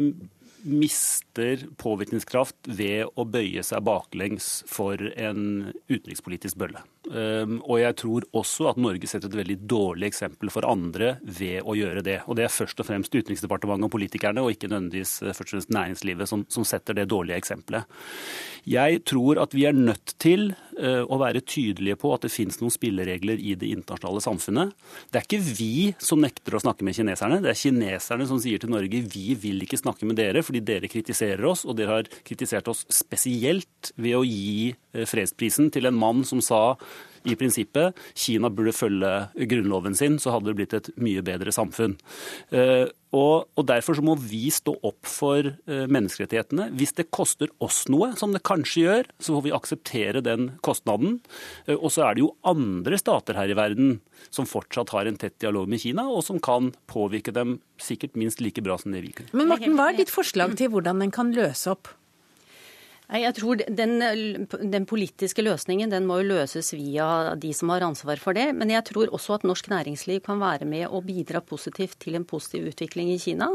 [0.68, 6.82] mister påvirkningskraft ved å bøye seg baklengs for en utenrikspolitisk bølle.
[7.08, 11.64] Ehm, og jeg tror også at Norge setter et veldig dårlig eksempel for andre ved
[11.64, 12.20] å gjøre det.
[12.28, 15.56] Og det er først og fremst Utenriksdepartementet og politikerne, og ikke nødvendigvis eh, først og
[15.58, 17.88] fremst næringslivet, som, som setter det dårlige eksempelet.
[18.68, 22.58] Jeg tror at vi er nødt til uh, å være tydelige på at det finnes
[22.60, 24.74] noen spilleregler i det internasjonale samfunnet.
[25.08, 28.60] Det er ikke vi som nekter å snakke med kineserne, det er kineserne som sier
[28.60, 32.12] til Norge vi vil ikke snakke med dere fordi dere kritiserer oss, og dere har
[32.28, 36.62] kritisert oss spesielt ved å gi uh, fredsprisen til en mann som sa
[37.26, 39.12] i prinsippet Kina burde følge
[39.50, 41.98] grunnloven sin, så hadde det blitt et mye bedre samfunn.
[42.52, 46.70] Eh, og, og Derfor så må vi stå opp for eh, menneskerettighetene.
[46.78, 51.20] Hvis det koster oss noe, som det kanskje gjør, så får vi akseptere den kostnaden.
[51.66, 54.00] Eh, og så er det jo andre stater her i verden
[54.34, 58.42] som fortsatt har en tett dialog med Kina, og som kan påvirke dem sikkert minst
[58.44, 59.32] like bra som det vi kunne.
[59.38, 61.94] Men Morten, hva er ditt forslag til hvordan en kan løse opp?
[63.08, 64.02] Jeg tror den,
[64.68, 68.50] den, politiske løsningen den må jo løses via de som har ansvar for det.
[68.52, 72.26] Men jeg tror også at norsk næringsliv kan være med og bidra positivt til en
[72.28, 73.48] positiv utvikling i Kina.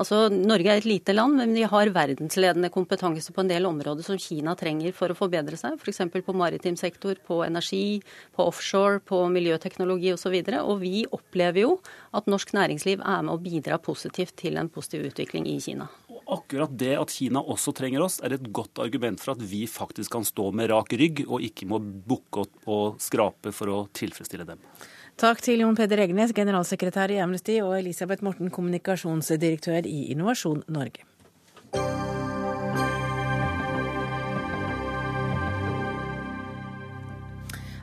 [0.00, 4.06] Altså, Norge er et lite land, men vi har verdensledende kompetanse på en del områder
[4.06, 5.76] som Kina trenger for å forbedre seg.
[5.76, 6.00] F.eks.
[6.24, 8.00] på maritim sektor, på energi,
[8.32, 10.32] på offshore, på miljøteknologi osv.
[10.32, 11.76] Og, så og vi opplever jo
[12.16, 15.92] at norsk næringsliv er med å bidra positivt til en positiv utvikling i Kina
[16.36, 20.12] akkurat det at Kina også trenger oss, er et godt argument for at vi faktisk
[20.14, 24.60] kan stå med rak rygg, og ikke må bukke og skrape for å tilfredsstille dem.
[25.20, 31.06] Takk til Jon Peder Egnes, generalsekretær i Amnesty, og Elisabeth Morten, kommunikasjonsdirektør i Innovasjon Norge.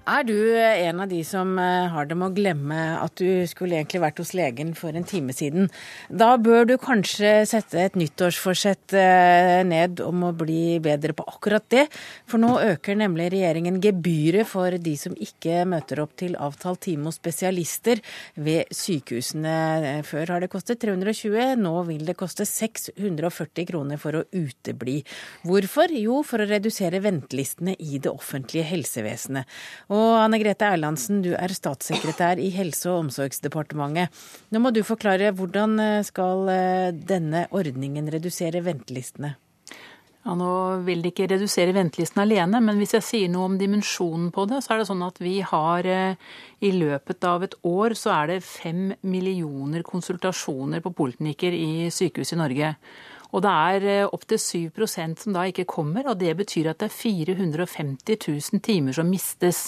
[0.09, 3.77] Er du en av de som eh, har det med å glemme at du skulle
[3.77, 5.67] egentlig vært hos legen for en time siden?
[6.09, 11.67] Da bør du kanskje sette et nyttårsforsett eh, ned om å bli bedre på akkurat
[11.69, 11.83] det.
[12.25, 17.05] For nå øker nemlig regjeringen gebyret for de som ikke møter opp til avtalt time
[17.11, 18.01] hos spesialister
[18.41, 20.01] ved sykehusene.
[20.09, 24.97] Før har det kostet 320, nå vil det koste 640 kroner for å utebli.
[25.45, 25.93] Hvorfor?
[25.93, 29.45] Jo, for å redusere ventelistene i det offentlige helsevesenet.
[29.91, 34.13] Og Anne Grete Erlandsen, du er statssekretær i Helse- og omsorgsdepartementet.
[34.51, 39.33] Nå må du forklare hvordan eh, skal eh, denne ordningen redusere ventelistene?
[40.21, 40.51] Ja, Nå
[40.85, 44.61] vil det ikke redusere ventelisten alene, men hvis jeg sier noe om dimensjonen på det,
[44.61, 48.35] så er det sånn at vi har eh, i løpet av et år så er
[48.35, 52.75] det fem millioner konsultasjoner på poliklinikker i sykehus i Norge.
[53.31, 56.89] Og det er eh, opptil 7% som da ikke kommer, og det betyr at det
[56.89, 59.61] er 450 000 timer som mistes.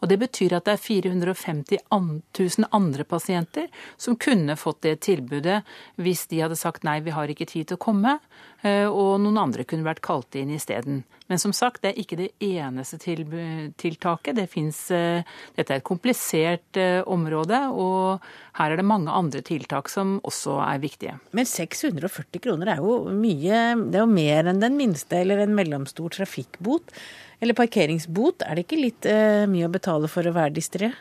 [0.00, 5.62] Og det betyr at det er 450 000 andre pasienter som kunne fått det tilbudet
[6.00, 8.18] hvis de hadde sagt nei, vi har ikke tid til å komme,
[8.64, 11.02] og noen andre kunne vært kalt inn isteden.
[11.26, 14.36] Men som sagt, det er ikke det eneste tiltaket.
[14.38, 18.22] Det finnes, eh, dette er et komplisert område, og
[18.60, 21.18] her er det mange andre tiltak som også er viktige.
[21.32, 25.54] Men 640 kroner er jo mye, det er jo mer enn den minste eller en
[25.54, 26.94] mellomstor trafikkbot.
[27.42, 28.46] Eller parkeringsbot.
[28.46, 29.04] Er det ikke litt
[29.50, 30.94] mye å betale for å være distré?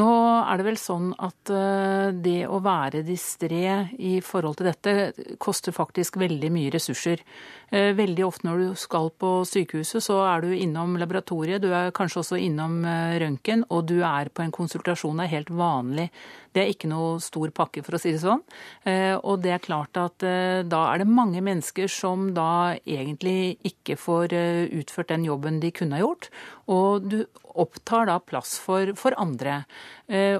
[0.00, 0.08] Nå
[0.48, 5.74] er det vel sånn at eh, det å være distré i forhold til dette koster
[5.76, 7.20] faktisk veldig mye ressurser.
[7.68, 11.92] Eh, veldig ofte når du skal på sykehuset, så er du innom laboratoriet, du er
[11.92, 12.80] kanskje også innom
[13.20, 15.20] røntgen, og du er på en konsultasjon.
[15.20, 16.08] Det er helt vanlig
[16.52, 18.42] det er ikke noe stor pakke, for å si det sånn.
[18.88, 23.56] Eh, og det er klart at eh, da er det mange mennesker som da egentlig
[23.68, 26.28] ikke får eh, utført den jobben de kunne ha gjort.
[26.72, 29.58] Og du opptar da plass for, for andre.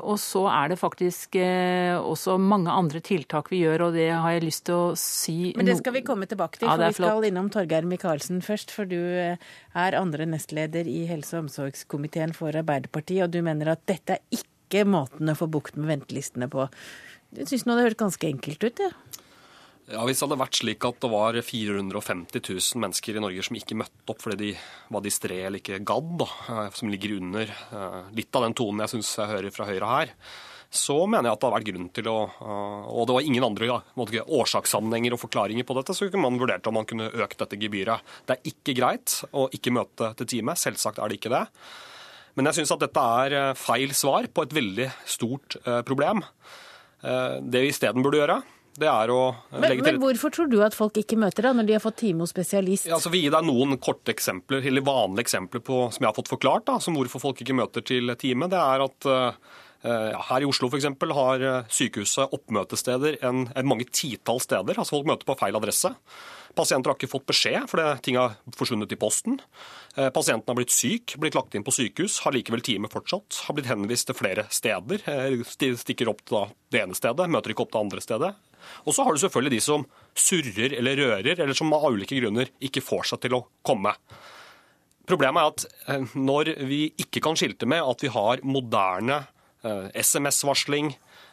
[0.00, 4.44] Og så er det faktisk også mange andre tiltak vi gjør, og det har jeg
[4.46, 7.26] lyst til å si Men det skal vi komme tilbake til, ja, for vi skal
[7.28, 8.72] innom Torgeir Micaelsen først.
[8.72, 13.84] For du er andre nestleder i helse- og omsorgskomiteen for Arbeiderpartiet, og du mener at
[13.88, 16.66] dette er ikke ikke måten å få bukt med ventelistene på.
[17.36, 18.82] Jeg syns det hørtes ganske enkelt ut.
[18.88, 18.92] Ja.
[19.90, 23.58] Ja, Hvis det hadde vært slik at det var 450 000 mennesker i Norge som
[23.58, 24.52] ikke møtte opp fordi de
[24.94, 28.84] var distré eller ikke gadd, da, eh, som ligger under eh, litt av den tonen
[28.84, 30.14] jeg syns jeg hører fra Høyre her,
[30.72, 33.48] så mener jeg at det har vært grunn til å eh, Og det var ingen
[33.50, 33.78] andre ja,
[34.38, 38.14] årsakssammenhenger og forklaringer på dette, så kunne man vurdert om man kunne økt dette gebyret.
[38.24, 40.56] Det er ikke greit å ikke møte til time.
[40.56, 41.46] Selvsagt er det ikke det.
[42.36, 46.22] Men jeg syns at dette er feil svar på et veldig stort problem.
[47.02, 48.38] Det vi isteden burde gjøre,
[48.80, 49.18] det er å
[49.52, 52.24] men, men, hvorfor tror du at folk ikke møter deg når de har fått time
[52.24, 52.86] hos spesialist?
[52.88, 56.16] Ja, altså, vi gir deg noen korte eksempler, eller vanlige eksempler på, som jeg har
[56.16, 58.48] fått forklart, da, som hvorfor folk ikke møter til time.
[58.52, 59.10] Det er at
[59.88, 60.86] her i Oslo f.eks.
[61.18, 64.78] har eh, sykehuset oppmøtesteder en, en mange titalls steder.
[64.78, 65.90] altså Folk møter på feil adresse.
[66.54, 69.40] Pasienter har ikke fått beskjed fordi ting har forsvunnet i posten.
[69.96, 73.42] Eh, pasienten har blitt syk, blitt lagt inn på sykehus, har likevel time fortsatt.
[73.48, 75.02] Har blitt henvist til flere steder.
[75.48, 78.32] Stikker opp til det ene stedet, møter ikke opp til det andre stedet.
[78.86, 82.52] Og så har du selvfølgelig de som surrer eller rører, eller som av ulike grunner
[82.62, 83.94] ikke får seg til å komme.
[85.08, 89.30] Problemet er at eh, når vi ikke kan skilte med at vi har moderne eh,
[89.62, 90.92] SMS-varsling,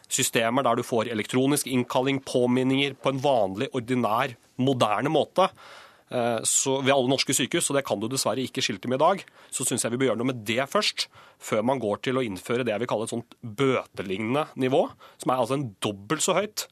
[0.10, 5.50] systemer der du får elektronisk innkalling, påminninger på en vanlig, ordinær, moderne måte,
[6.12, 9.06] eh, så ved alle norske sykehus, og det kan du dessverre ikke skilte med i
[9.06, 11.08] dag, så syns jeg vi bør gjøre noe med det først,
[11.40, 14.88] før man går til å innføre det jeg vil kalle et sånt bøtelignende nivå,
[15.22, 16.70] som er altså en dobbelt så høyt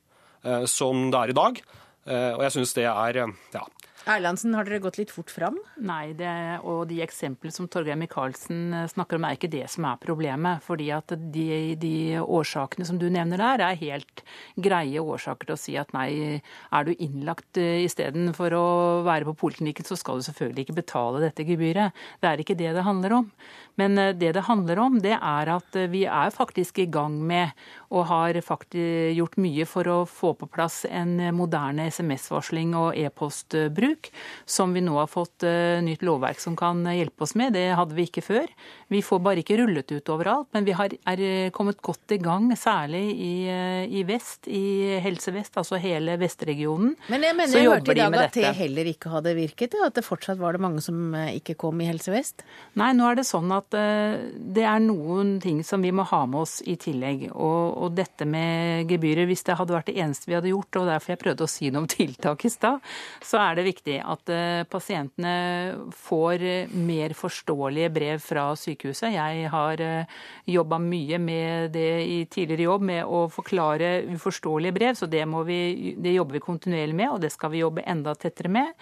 [0.48, 1.62] Eh, som det er i dag.
[2.08, 3.64] Eh, og jeg syns det er eh, ja,
[4.08, 5.58] Erlandsen, har dere gått litt fort fram?
[5.84, 6.32] Nei, det,
[6.64, 10.64] og de eksemplene som Torgeir Micaelsen snakker om, er ikke det som er problemet.
[10.64, 14.24] fordi at de, de, årsakene som du nevner der, er helt
[14.56, 16.40] greie årsaker til å si at nei,
[16.72, 18.68] er du innlagt istedenfor å
[19.08, 21.96] være på poliklinikken, så skal du selvfølgelig ikke betale dette gebyret.
[22.24, 23.32] Det er ikke det det handler om.
[23.78, 27.52] Men det det handler om, det er at vi er faktisk i gang med
[27.88, 34.10] og har faktisk gjort mye for å få på plass en moderne SMS-varsling og e-postbruk,
[34.46, 37.56] som vi nå har fått uh, nytt lovverk som kan hjelpe oss med.
[37.56, 38.52] Det hadde vi ikke før.
[38.92, 41.24] Vi får bare ikke rullet ut overalt, men vi har, er
[41.56, 46.96] kommet godt i gang, særlig i, uh, i vest, i Helse Vest, altså hele vestregionen.
[47.08, 50.06] Men jeg mener jeg hørte i dag at det heller ikke hadde virket, at det
[50.08, 52.44] fortsatt var det mange som eh, ikke kom i Helse Vest?
[52.80, 56.44] Nei, nå er det sånn at det er noen ting som vi må ha med
[56.44, 57.28] oss i tillegg.
[57.32, 60.90] og og dette med gebyrer, hvis det hadde vært det eneste vi hadde gjort, og
[60.90, 62.84] derfor jeg prøvde å si noe om tiltak i stad,
[63.24, 65.36] så er det viktig at eh, pasientene
[65.96, 69.14] får mer forståelige brev fra sykehuset.
[69.16, 70.18] Jeg har eh,
[70.50, 75.94] jobba mye med det i tidligere jobb, med å forklare uforståelige brev, så det, vi,
[75.98, 78.74] det jobber vi kontinuerlig med, og det skal vi jobbe enda tettere med.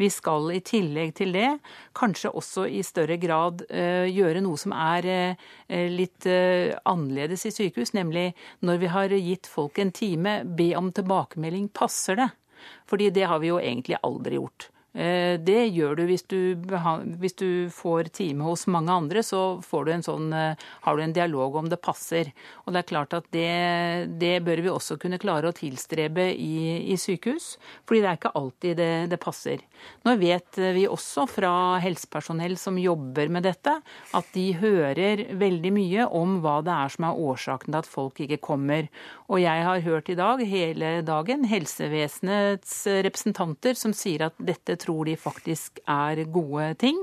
[0.00, 1.48] Vi skal i tillegg til det
[1.96, 7.54] kanskje også i større grad uh, gjøre noe som er uh, litt uh, annerledes i
[7.54, 8.32] sykehus, nemlig
[8.64, 11.70] når vi har gitt folk en time, be om tilbakemelding.
[11.74, 12.30] Passer det?
[12.90, 14.70] Fordi det har vi jo egentlig aldri gjort.
[14.94, 16.54] Eh, det gjør du hvis du,
[17.18, 21.56] hvis du, får time hos mange andre, så du sånn, eh, har du en dialog
[21.58, 22.30] om det passer.
[22.64, 26.92] Og det er klart at det, det bør vi også kunne klare å tilstrebe i,
[26.94, 27.56] i sykehus,
[27.88, 29.64] fordi det er ikke alltid det, det, passer.
[30.06, 33.74] Nå vet vi også fra helsepersonell som jobber med dette,
[34.14, 38.22] at de hører veldig mye om hva det er som er årsaken til at folk
[38.22, 38.86] ikke kommer.
[39.26, 42.76] Og jeg har hørt i dag hele dagen helsevesenets
[43.08, 47.00] representanter som sier at dette tror de faktisk er gode ting.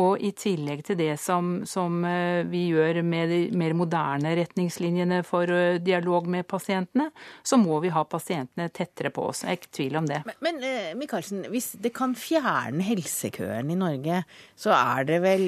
[0.00, 5.20] Og i tillegg til det som, som eh, vi gjør med de mer moderne retningslinjene
[5.28, 7.10] for eh, dialog med pasientene,
[7.44, 9.44] så må vi ha pasientene tettere på oss.
[9.44, 10.22] Jeg er ikke tvil om det.
[10.30, 14.24] Men, men eh, Michaelsen, hvis det kan fjerne helsekøen i Norge,
[14.56, 15.46] så er det vel,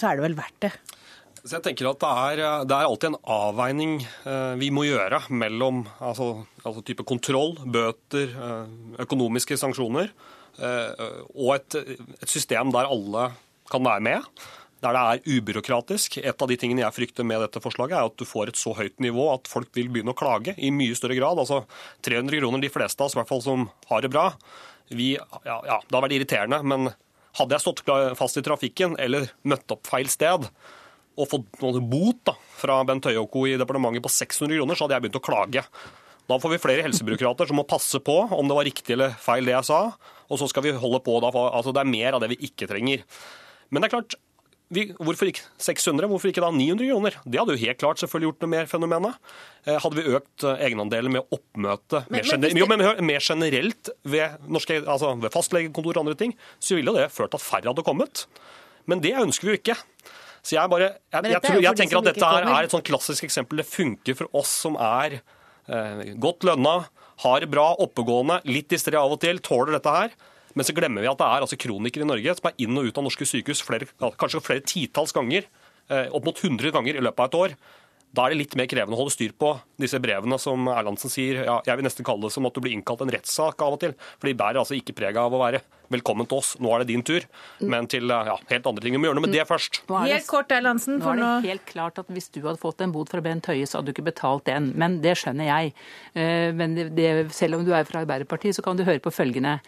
[0.00, 0.74] så er det vel verdt det?
[1.42, 3.96] Så jeg tenker at det er, det er, alltid en avveining
[4.60, 8.30] vi må gjøre mellom altså, altså type kontroll, bøter,
[9.02, 10.12] økonomiske sanksjoner
[10.60, 11.78] og et,
[12.20, 13.30] et, system der alle
[13.72, 14.26] kan være med.
[14.82, 16.18] Der det er ubyråkratisk.
[16.18, 18.74] Et av de tingene jeg frykter med dette forslaget, er at du får et så
[18.76, 21.38] høyt nivå at folk vil begynne å klage i mye større grad.
[21.38, 21.62] Altså
[22.02, 24.26] 300 kroner, de fleste av oss i hvert fall som har det bra.
[24.92, 26.90] Vi, ja, ja, det har vært irriterende, men
[27.38, 27.84] hadde jeg stått
[28.18, 30.50] fast i trafikken eller møtt opp feil sted
[31.12, 33.44] og fått noe bot da, fra Bent Høie og co.
[33.48, 35.64] i departementet på 600 kroner, så hadde jeg begynt å klage.
[36.30, 39.48] Da får vi flere helsebyråkrater som må passe på om det var riktig eller feil
[39.48, 39.80] det jeg sa.
[40.32, 41.32] Og så skal vi holde på da.
[41.44, 43.04] Altså det er mer av det vi ikke trenger.
[43.72, 44.16] Men det er klart,
[44.72, 47.16] vi, hvorfor ikke 600, hvorfor ikke da 900 kroner?
[47.28, 49.32] Det hadde jo helt klart selvfølgelig gjort noe med fenomenet.
[49.66, 54.38] Eh, hadde vi økt eh, egenandelen med oppmøte mer, gener jo, men mer generelt ved,
[54.48, 57.84] norske, altså ved fastlegekontor og andre ting, så ville det ført til at færre hadde
[57.84, 58.24] kommet.
[58.88, 59.76] Men det ønsker vi jo ikke.
[60.42, 63.28] Så jeg, bare, jeg, jeg, tror, jeg tenker at dette her er et sånn klassisk
[63.28, 63.60] eksempel.
[63.60, 66.78] Det funker for oss som er eh, godt lønna,
[67.22, 70.14] har det bra, oppegående, litt distré av og til, tåler dette her.
[70.56, 72.88] Men så glemmer vi at det er altså kronikere i Norge som er inn og
[72.88, 73.88] ut av norske sykehus flere,
[74.20, 75.46] kanskje flere titalls ganger,
[75.88, 77.56] eh, opp mot 100 ganger i løpet av et år.
[78.12, 81.46] Da er det litt mer krevende å holde styr på disse brevene som Erlandsen sier.
[81.46, 83.80] Ja, jeg vil nesten kalle det som at du blir innkalt en rettssak av og
[83.80, 83.94] til.
[84.18, 86.88] For de bærer altså ikke preg av å være 'velkommen til oss, nå er det
[86.88, 87.26] din tur',
[87.60, 88.94] men til ja, helt andre ting.
[88.96, 89.82] Vi må gjøre noe med det først.
[89.90, 90.98] Helt kort, Erlandsen.
[91.02, 93.66] Nå er det helt klart at hvis du hadde fått en bot fra Bent Høie,
[93.68, 94.70] så hadde du ikke betalt den.
[94.78, 95.74] Men det skjønner jeg.
[96.14, 99.12] Eh, men det, det, selv om du er fra Arbeiderpartiet, så kan du høre på
[99.12, 99.58] følgende.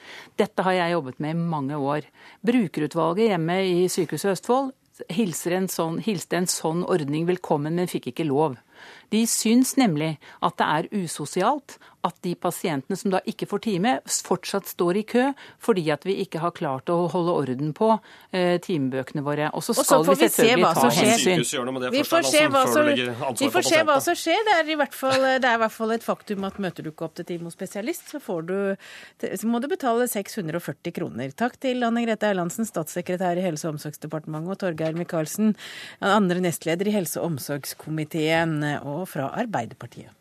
[0.41, 2.09] Dette har jeg jobbet med i mange år.
[2.41, 4.73] Brukerutvalget hjemme i Sykehuset Østfold
[5.11, 8.59] hilste en, sånn, hilste en sånn ordning velkommen, men fikk ikke lov.
[9.13, 13.95] De syns nemlig at det er usosialt at de pasientene som da ikke får time,
[14.05, 15.25] fortsatt står i kø
[15.65, 17.95] fordi at vi ikke har klart å holde orden på
[18.35, 19.49] eh, timebøkene våre.
[19.57, 21.45] Og så skal vi selvfølgelig ta hensyn.
[21.95, 24.43] Vi får se hva som, vi får se hva som skjer.
[24.45, 26.93] Det er, i hvert fall, det er i hvert fall et faktum at møter du
[26.93, 28.57] ikke opp til time hos spesialist, så, du,
[29.25, 31.33] så må du betale 640 kroner.
[31.37, 35.55] Takk til Anne Grete Erlandsen, statssekretær i Helse- og omsorgsdepartementet, og Torgeir Micaelsen,
[36.05, 40.13] andre nestleder i helse- og omsorgskomiteen, og fra Arbeiderpartiet.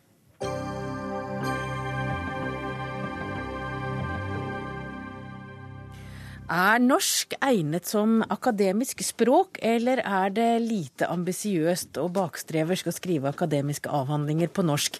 [6.52, 13.30] Er norsk egnet som akademisk språk, eller er det lite ambisiøst og bakstreversk å skrive
[13.32, 15.00] akademiske avhandlinger på norsk?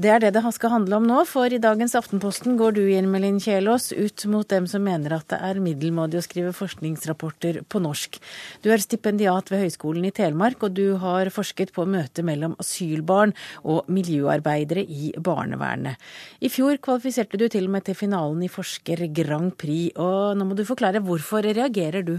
[0.00, 3.36] Det er det det skal handle om nå, for i dagens Aftenposten går du, Irmelin
[3.36, 8.16] Kjelås, ut mot dem som mener at det er middelmådig å skrive forskningsrapporter på norsk.
[8.64, 13.36] Du er stipendiat ved Høgskolen i Telemark, og du har forsket på møtet mellom asylbarn
[13.68, 16.00] og miljøarbeidere i barnevernet.
[16.40, 20.48] I fjor kvalifiserte du til og med til finalen i Forsker Grand Prix, og nå
[20.48, 22.18] må du forklare hvorfor reagerer du?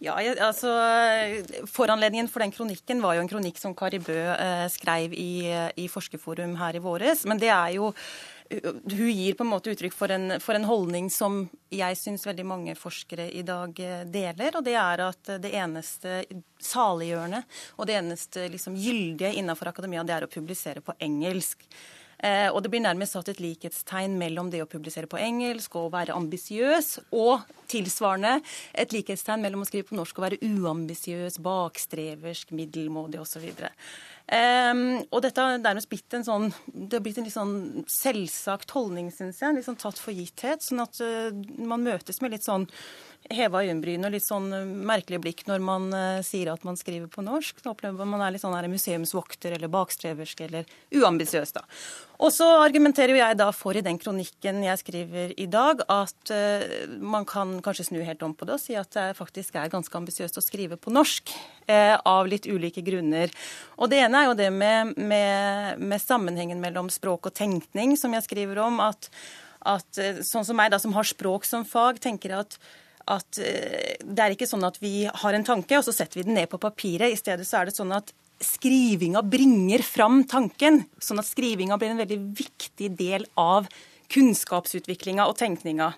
[0.00, 0.70] Ja, altså
[1.68, 5.44] Foranledningen for den kronikken var jo en kronikk som Kari Bø eh, skrev i,
[5.76, 7.26] i Forskerforum her i våres.
[7.28, 7.90] Men det er jo
[8.50, 12.46] hun gir på en måte uttrykk for en, for en holdning som jeg syns veldig
[12.48, 14.56] mange forskere i dag eh, deler.
[14.56, 16.22] Og det er at det eneste
[16.64, 17.44] saliggjørende
[17.76, 21.68] og det eneste liksom, gyldige innenfor akademia, det er å publisere på engelsk.
[22.20, 25.92] Eh, og det blir nærmest satt et likhetstegn mellom det å publisere på engelsk og
[25.94, 28.40] være ambisiøs, og tilsvarende
[28.76, 33.46] et likhetstegn mellom å skrive på norsk og være uambisiøs, bakstreversk, middelmådig osv.
[34.30, 38.70] Um, og dette har nærmest blitt en sånn det har blitt en litt sånn selvsagt
[38.76, 39.56] holdning, syns jeg.
[39.56, 40.62] Litt sånn tatt for gitthet.
[40.62, 42.68] Sånn at uh, man møtes med litt sånn
[43.30, 47.10] heva øyenbryn og litt sånn eh, merkelig blikk når man uh, sier at man skriver
[47.10, 47.60] på norsk.
[47.62, 51.62] Da opplever man er litt sånn her museumsvokter eller bakstreversk eller uambisiøs, da.
[52.20, 56.96] Og så argumenterer jeg da for i den kronikken jeg skriver i dag, at uh,
[57.00, 60.00] man kan kanskje snu helt om på det og si at det faktisk er ganske
[60.00, 61.34] ambisiøst å skrive på norsk.
[61.70, 63.30] Av litt ulike grunner.
[63.78, 68.16] Og det ene er jo det med, med, med sammenhengen mellom språk og tenkning, som
[68.16, 68.80] jeg skriver om.
[68.82, 69.06] at
[69.60, 72.56] at sånn som meg, da, som har språk som fag, tenker at
[73.10, 76.26] at eh, det er ikke sånn at vi har en tanke, og så setter vi
[76.28, 77.10] den ned på papiret.
[77.10, 80.84] I stedet så er det sånn at skrivinga bringer fram tanken.
[81.02, 83.68] Sånn at skrivinga blir en veldig viktig del av
[84.10, 85.92] kunnskapsutviklinga og tenkninga.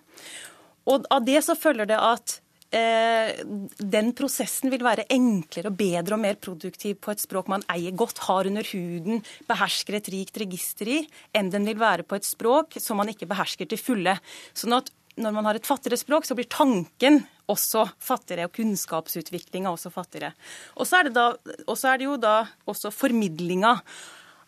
[0.90, 2.34] Og av det så følger det at
[2.74, 3.42] eh,
[3.78, 7.94] den prosessen vil være enklere og bedre og mer produktiv på et språk man eier
[7.94, 10.98] godt, har under huden, behersker et rikt register i,
[11.36, 14.18] enn den vil være på et språk som man ikke behersker til fulle.
[14.58, 14.90] Sånn at
[15.20, 17.20] når man har et fattigere språk, så blir tanken
[17.52, 20.32] også fattigere, og kunnskapsutviklinga også fattigere.
[20.78, 22.36] Og så er, er, det jo da
[22.70, 23.74] også formidlinga.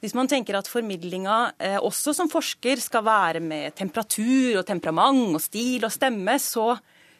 [0.01, 5.37] Hvis man tenker at formidlinga eh, også som forsker skal være med temperatur og temperament
[5.37, 6.75] og stil og stemme, så,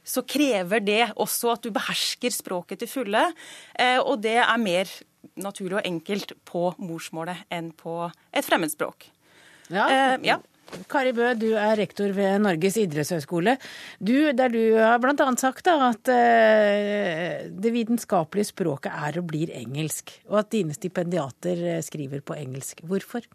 [0.05, 3.27] så krever det også at du behersker språket til fulle.
[3.73, 4.91] Eh, og det er mer
[5.41, 9.09] naturlig og enkelt på morsmålet enn på et fremmedspråk.
[9.73, 10.41] Ja, eh, ja.
[10.91, 13.57] Kari Bø, du er rektor ved Norges idrettshøgskole.
[13.99, 15.29] Du, der du har bl.a.
[15.41, 21.65] sagt da, at uh, det vitenskapelige språket er og blir engelsk, og at dine stipendiater
[21.77, 22.85] eh, skriver på engelsk.
[22.89, 23.27] Hvorfor?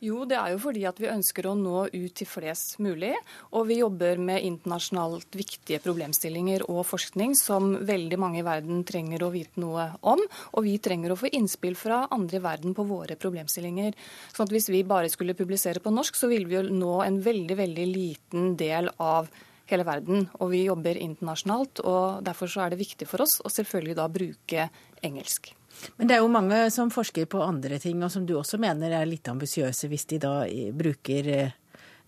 [0.00, 3.12] Jo, det er jo fordi at vi ønsker å nå ut til flest mulig.
[3.52, 9.26] Og vi jobber med internasjonalt viktige problemstillinger og forskning som veldig mange i verden trenger
[9.26, 10.22] å vite noe om.
[10.56, 13.92] Og vi trenger å få innspill fra andre i verden på våre problemstillinger.
[14.32, 17.20] Sånn at hvis vi bare skulle publisere på norsk, så ville vi jo nå en
[17.20, 19.28] veldig, veldig liten del av
[19.68, 20.30] hele verden.
[20.40, 24.08] Og vi jobber internasjonalt, og derfor så er det viktig for oss å selvfølgelig da
[24.08, 24.70] bruke
[25.04, 25.52] engelsk.
[25.96, 28.92] Men det er jo mange som forsker på andre ting, og som du også mener
[28.96, 30.34] er litt ambisiøse hvis de da
[30.76, 31.56] bruker eh,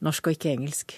[0.05, 0.97] norsk og ikke engelsk.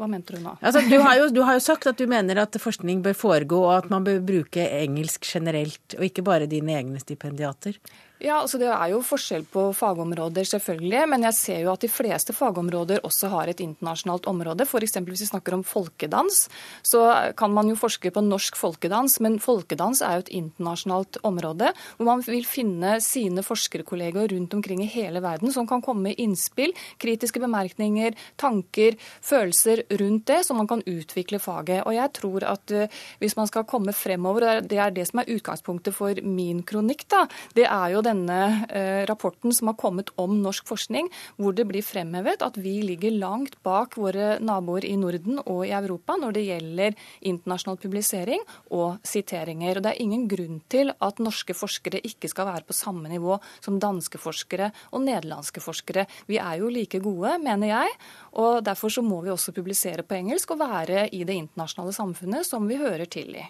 [0.00, 0.54] Hva mente du nå?
[0.64, 3.60] Altså, du, har jo, du, har jo, sagt at du mener at forskning bør foregå,
[3.68, 7.76] og at man bør bruke engelsk generelt, og ikke bare dine egne stipendiater.
[8.22, 11.00] Ja, altså Det er jo forskjell på fagområder, selvfølgelig.
[11.10, 14.62] Men jeg ser jo at de fleste fagområder også har et internasjonalt område.
[14.62, 14.94] F.eks.
[15.08, 16.44] hvis vi snakker om folkedans,
[16.86, 19.18] så kan man jo forske på norsk folkedans.
[19.26, 24.84] Men folkedans er jo et internasjonalt område hvor man vil finne sine forskerkollegaer rundt omkring
[24.86, 26.70] i hele verden som kan komme med innspill,
[27.02, 31.82] kritiske bemerkninger, tanker, følelser rundt det, så man kan utvikle faget.
[31.88, 35.24] Og jeg tror at uh, hvis man skal komme fremover, og det er det som
[35.24, 37.26] er utgangspunktet for min kronikk, da,
[37.58, 41.08] det er jo den denne eh, rapporten som har kommet om norsk forskning,
[41.40, 45.74] hvor det blir fremhevet at vi ligger langt bak våre naboer i Norden og i
[45.76, 46.98] Europa når det gjelder
[47.32, 49.78] internasjonal publisering og siteringer.
[49.78, 53.38] Og Det er ingen grunn til at norske forskere ikke skal være på samme nivå
[53.60, 56.06] som danske forskere og nederlandske forskere.
[56.28, 57.96] Vi er jo like gode, mener jeg,
[58.38, 62.46] og derfor så må vi også publisere på engelsk og være i det internasjonale samfunnet
[62.48, 63.44] som vi hører til i.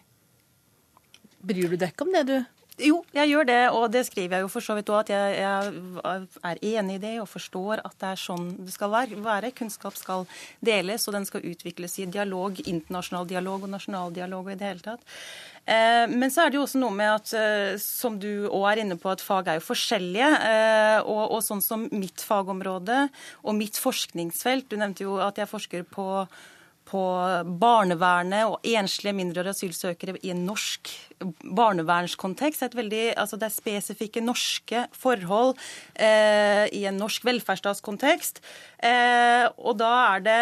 [1.42, 2.61] Bryr du deg ikke om det, du?
[2.82, 5.36] Jo, jeg gjør det, og det skriver jeg jo for så vidt òg, at jeg,
[5.38, 9.52] jeg, er enig i det og forstår at det er sånn det skal være.
[9.54, 10.26] Kunnskap skal
[10.64, 14.70] deles, og den skal utvikles i dialog, internasjonal dialog og nasjonal dialog og i det
[14.72, 15.06] hele tatt.
[15.62, 18.82] Eh, men så er det jo også noe med at, eh, som du òg er
[18.82, 20.30] inne på, at fag er jo forskjellige.
[20.48, 23.04] Eh, og, og sånn som mitt fagområde
[23.42, 26.06] og mitt forskningsfelt Du nevnte jo at jeg forsker på
[26.92, 27.02] på
[27.62, 30.92] barnevernet og enslige mindreårige asylsøkere i en norsk
[31.56, 32.76] barnevernskontekst.
[32.76, 35.56] Veldig, altså det er spesifikke norske forhold
[35.96, 38.42] eh, i en norsk velferdsstatskontekst.
[38.84, 40.40] Eh, og da er det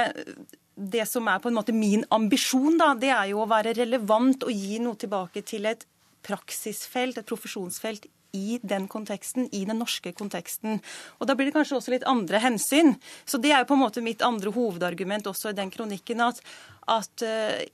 [0.80, 4.46] det som er på en måte min ambisjon, da, det er jo å være relevant
[4.48, 5.84] og gi noe tilbake til et
[6.24, 10.80] praksisfelt, et profesjonsfelt i den konteksten, i den norske konteksten.
[11.18, 12.96] Og Da blir det kanskje også litt andre hensyn.
[13.24, 16.20] Så Det er jo på en måte mitt andre hovedargument også i den kronikken.
[16.20, 16.40] at,
[16.88, 17.66] at eh,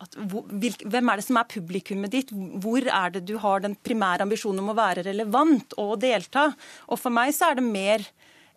[0.00, 2.30] at, hvem er det som er publikummet ditt?
[2.30, 6.52] Hvor er det du har den primære ambisjonen om å være relevant og delta?
[6.88, 8.06] Og For meg så er det mer,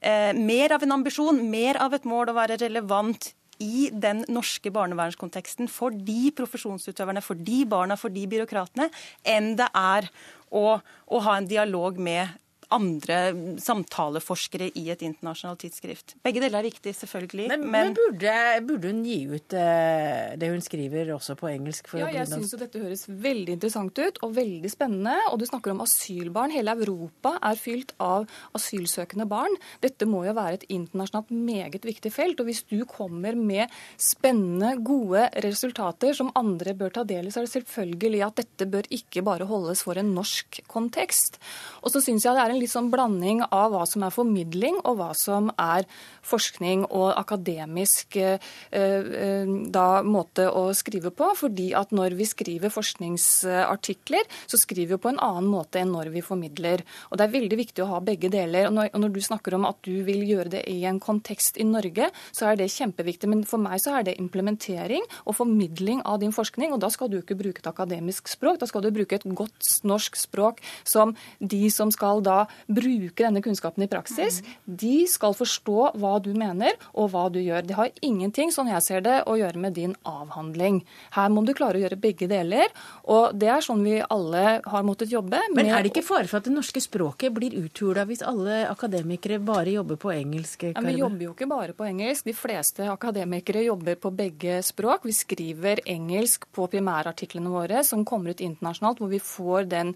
[0.01, 4.71] eh, mer av en ambisjon, mer av et mål å være relevant i den norske
[4.73, 8.89] barnevernskonteksten for de profesjonsutøverne, for de barna, for de byråkratene,
[9.25, 10.09] enn det er
[10.53, 12.39] å, å ha en dialog med
[12.73, 13.19] andre
[13.61, 16.15] samtaleforskere i et internasjonalt tidsskrift.
[16.25, 17.47] Begge deler er viktig, selvfølgelig.
[17.51, 17.91] Men, men...
[17.91, 18.35] men burde,
[18.67, 21.91] burde, hun gi ut uh, det hun skriver også på engelsk?
[21.99, 25.15] ja, jeg syns dette høres veldig interessant ut og veldig spennende.
[25.31, 26.53] Og du snakker om asylbarn.
[26.55, 29.55] Hele Europa er fylt av asylsøkende barn.
[29.83, 32.41] Dette må jo være et internasjonalt meget viktig felt.
[32.41, 33.71] Og hvis du kommer med
[34.01, 38.69] spennende, gode resultater som andre bør ta del i, så er det selvfølgelig at dette
[38.69, 41.39] bør ikke bare holdes for en norsk kontekst.
[41.83, 44.99] Og så syns jeg det er en sånn blanding av hva som er formidling, og
[44.99, 45.87] hva som er
[46.23, 48.39] forskning og akademisk eh,
[48.71, 51.31] eh, da, måte å skrive på.
[51.37, 56.11] fordi at når vi skriver forskningsartikler, så skriver vi på en annen måte enn når
[56.13, 56.83] vi formidler.
[57.11, 58.67] Og Det er veldig viktig å ha begge deler.
[58.67, 61.59] Og når, og når du snakker om at du vil gjøre det i en kontekst
[61.61, 63.29] i Norge, så er det kjempeviktig.
[63.29, 66.73] Men for meg så er det implementering og formidling av din forskning.
[66.73, 69.83] Og da skal du ikke bruke et akademisk språk, da skal du bruke et godt
[69.87, 75.93] norsk språk som de som skal da bruke denne kunnskapen i praksis, de skal forstå
[75.99, 77.65] hva du mener og hva du gjør.
[77.67, 80.81] Det har ingenting, sånn jeg ser det, å gjøre med din avhandling.
[81.17, 82.71] Her må du klare å gjøre begge deler,
[83.09, 85.39] og det er sånn vi alle har måttet jobbe.
[85.55, 89.39] Men er det ikke fare for at det norske språket blir uthula hvis alle akademikere
[89.43, 90.67] bare jobber på engelsk?
[90.71, 92.27] Ja, vi jobber jo ikke bare på engelsk.
[92.27, 95.07] De fleste akademikere jobber på begge språk.
[95.07, 99.93] Vi skriver engelsk på primærartiklene våre, som kommer ut internasjonalt, hvor vi får den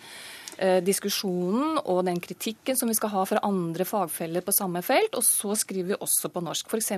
[0.83, 5.15] diskusjonen og den kritikken som vi skal ha fra andre fagfeller på samme felt.
[5.17, 6.69] Og så skriver vi også på norsk.
[6.71, 6.91] F.eks.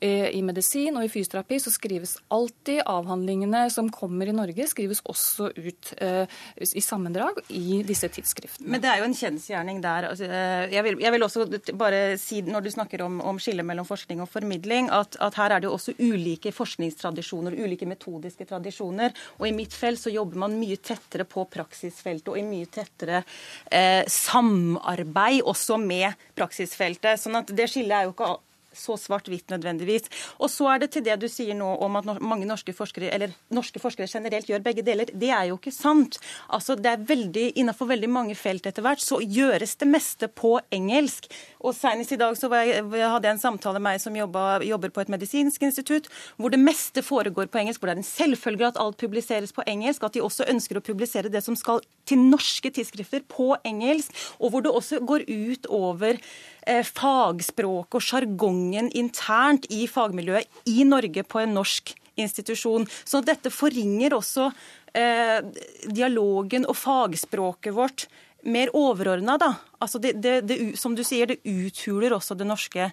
[0.00, 5.02] Eh, i medisin og i fysioterapi så skrives alltid avhandlingene som kommer i Norge, skrives
[5.08, 6.24] også ut eh,
[6.62, 8.70] i sammendrag i disse tidsskriftene.
[8.72, 10.08] Men det er jo en kjensgjerning der.
[10.10, 10.28] Altså,
[10.72, 11.46] jeg, vil, jeg, vil, også
[11.78, 15.56] bare si, når du snakker om, om skillet mellom forskning og formidling, at, at, her
[15.56, 19.14] er det jo også ulike forskningstradisjoner, ulike metodiske tradisjoner.
[19.40, 23.22] Og i mitt felt så jobber man mye tettere på praksisfeltet og i mye tettere
[23.70, 27.20] eh, samarbeid også med praksisfeltet.
[27.20, 28.32] sånn at det skillet er jo ikke
[28.76, 30.08] så svart-hvitt nødvendigvis.
[30.40, 33.34] Og så er det til det du sier nå om at mange norske forskere eller
[33.54, 35.12] norske forskere generelt gjør begge deler.
[35.12, 36.18] Det er jo ikke sant.
[36.48, 40.56] Altså, det er veldig, Innenfor veldig mange felt etter hvert så gjøres det meste på
[40.72, 41.28] engelsk.
[41.62, 44.92] Og Senest i dag så jeg, hadde jeg en samtale med meg som jobba, jobber
[44.94, 46.08] på et medisinsk institutt,
[46.40, 49.64] hvor det meste foregår på engelsk, hvor det er en selvfølge at alt publiseres på
[49.68, 54.14] engelsk, at de også ønsker å publisere det som skal til norske tidsskrifter på engelsk,
[54.40, 60.68] og hvor det også går ut over eh, fagspråk og sjargong gjengen internt i fagmiljøet
[60.70, 62.86] i Norge på en norsk institusjon.
[63.04, 64.50] Så dette forringer også
[64.94, 65.40] eh,
[65.88, 68.06] dialogen og fagspråket vårt
[68.42, 69.54] mer overordna, da.
[69.82, 72.90] Altså det, det, det, som du sier, det uthuler også det norske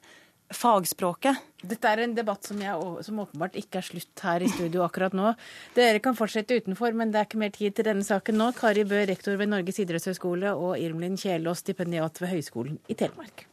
[0.53, 1.41] fagspråket.
[1.61, 5.13] Dette er en debatt som, jeg, som, åpenbart ikke er slutt her i studio akkurat
[5.17, 5.33] nå.
[5.75, 8.49] Dere kan fortsette utenfor, men det er ikke mer tid til denne saken nå.
[8.57, 13.45] Kari Bø, rektor ved Norges idrettshøgskole, og Irmlin Kjelås, stipendiat ved Høgskolen i Telemark.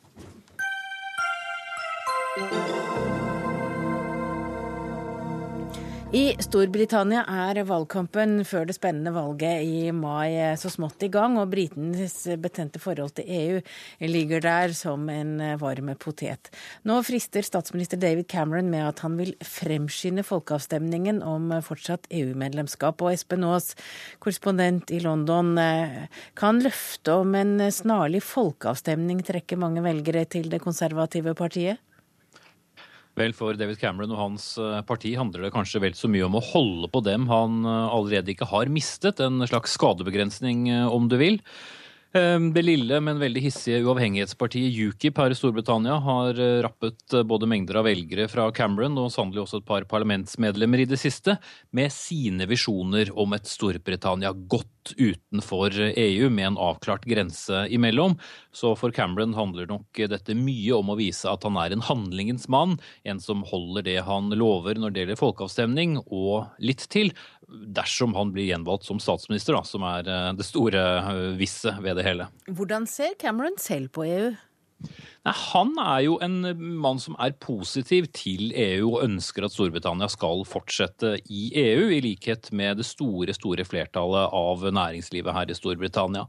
[6.17, 11.49] I Storbritannia er valgkampen før det spennende valget i mai så smått i gang, og
[11.55, 13.63] britenes betente forhold til EU
[14.05, 16.53] ligger der som en varm potet.
[16.85, 23.01] Nå frister statsminister David Cameron med at han vil fremskynde folkeavstemningen om fortsatt EU-medlemskap.
[23.01, 23.73] Og Espen Aas,
[24.21, 25.57] korrespondent i London,
[26.37, 31.81] kan løftet om en snarlig folkeavstemning trekke mange velgere til det konservative partiet?
[33.17, 36.37] Vel, for David Cameron og hans eh, parti handler det kanskje vel så mye om
[36.37, 41.09] å holde på dem han eh, allerede ikke har mistet, en slags skadebegrensning, eh, om
[41.09, 41.41] du vil.
[42.15, 47.25] Ehm, det lille, men veldig hissige uavhengighetspartiet UKIP her i Storbritannia har eh, rappet eh,
[47.27, 51.35] både mengder av velgere fra Cameron og sannelig også et par parlamentsmedlemmer i det siste,
[51.75, 58.15] med sine visjoner om et Storbritannia godt utenfor EU, med en avklart grense imellom.
[58.55, 62.47] Så for Cameron handler nok dette mye om å vise at han er en handlingens
[62.53, 67.11] mann, en som holder det han lover når det gjelder folkeavstemning, og litt til
[67.49, 70.83] dersom han blir gjenvalgt som statsminister, da, som er eh, det store
[71.39, 72.29] visse visset ved det hele.
[72.49, 74.35] Hvordan ser Cameron selv på EU?
[75.25, 76.37] Nei, han er jo en
[76.83, 82.03] mann som er positiv til EU og ønsker at Storbritannia skal fortsette i EU, i
[82.05, 86.27] likhet med det store, store flertallet av næringslivet her i Storbritannia.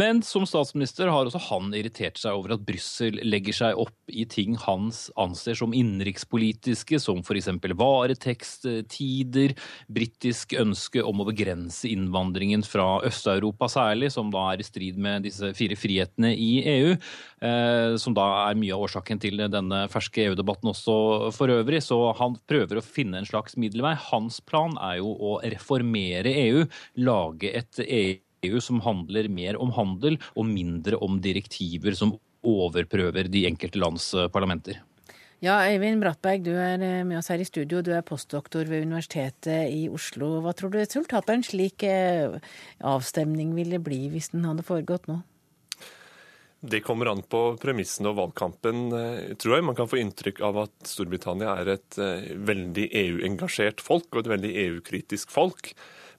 [0.00, 4.24] Men som statsminister har også han irritert seg over at Brussel legger seg opp i
[4.30, 7.50] ting hans anser som innenrikspolitiske, som f.eks.
[7.76, 9.52] vareteksttider,
[9.92, 15.26] britisk ønske om å begrense innvandringen fra Øst-Europa særlig, som da er i strid med
[15.28, 16.96] disse fire frihetene i EU,
[17.50, 20.96] eh, som da er mye av årsaken til denne ferske EU-debatten også
[21.36, 21.82] for øvrig.
[21.84, 23.92] Så han prøver å finne en slags middelvei.
[24.08, 26.66] Hans plan er jo å reformere EU,
[27.04, 32.14] lage et EU EU som handler mer om handel og mindre om direktiver som
[32.46, 34.80] overprøver de enkelte lands eh, parlamenter.
[35.40, 37.82] Ja, Eivind Brattberg, du er eh, med oss her i studio.
[37.84, 40.38] Du er postdoktor ved Universitetet i Oslo.
[40.44, 42.38] Hva tror du resultatet av en slik eh,
[42.80, 45.20] avstemning ville bli hvis den hadde foregått nå?
[46.60, 48.90] Det kommer an på premissene og valgkampen,
[49.40, 49.64] tror jeg.
[49.64, 54.50] Man kan få inntrykk av at Storbritannia er et veldig EU-engasjert folk og et veldig
[54.66, 55.70] EU-kritisk folk.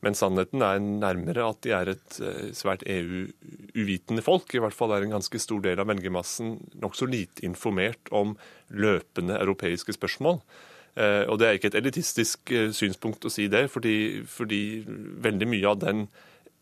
[0.02, 4.50] Men sannheten er nærmere at de er et eh, svært EU-uvitende folk.
[4.56, 8.34] I hvert fall er en ganske stor del av velgermassen nokså lite informert om
[8.74, 10.42] løpende europeiske spørsmål.
[10.98, 14.82] Eh, og det er ikke et elitistisk eh, synspunkt å si det, fordi, fordi
[15.24, 16.08] veldig mye av den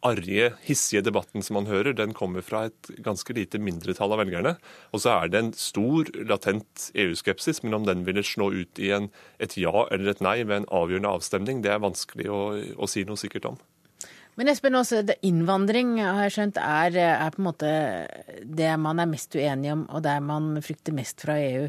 [0.05, 4.55] arige, hissige debatten som man hører, den kommer fra et ganske lite mindretall av velgerne.
[4.95, 8.93] Og så er det en stor, latent EU-skepsis, men om den ville slå ut i
[8.95, 9.09] en,
[9.43, 12.41] et ja eller et nei ved en avgjørende avstemning, det er vanskelig å,
[12.79, 13.59] å si noe sikkert om.
[14.39, 17.71] Men Espen, også, innvandring har jeg skjønt er, er, på en måte
[18.47, 21.65] det man er mest uenig om, og det man frykter mest fra EU.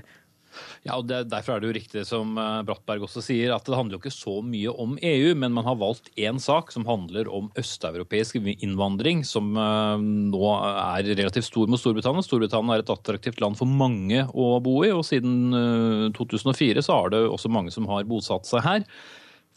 [0.87, 3.77] Ja, og det, Derfor er det jo riktig som eh, Brattberg også sier, at det
[3.77, 7.31] handler jo ikke så mye om EU, men man har valgt én sak som handler
[7.31, 12.25] om østeuropeisk innvandring, som eh, nå er relativt stor mot Storbritannia.
[12.27, 16.99] Storbritannia er et attraktivt land for mange å bo i, og siden 2004 eh, så
[16.99, 18.87] er det også mange som har bosatt seg her.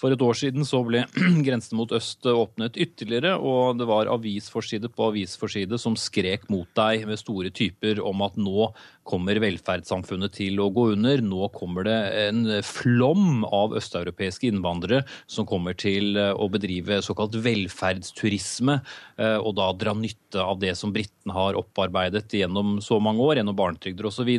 [0.03, 1.05] For et år siden så ble
[1.47, 7.05] grensen mot øst åpnet ytterligere, og det var avisforside på avisforside som skrek mot deg
[7.07, 8.67] med store typer om at nå
[9.07, 11.23] kommer velferdssamfunnet til å gå under.
[11.23, 17.35] Nå kommer det en flom av østeuropeiske innvandrere som kommer til eh, å bedrive såkalt
[17.43, 18.79] velferdsturisme,
[19.19, 23.39] eh, og da dra nytte av det som britene har opparbeidet gjennom så mange år,
[23.39, 24.31] gjennom barnetrygder osv.,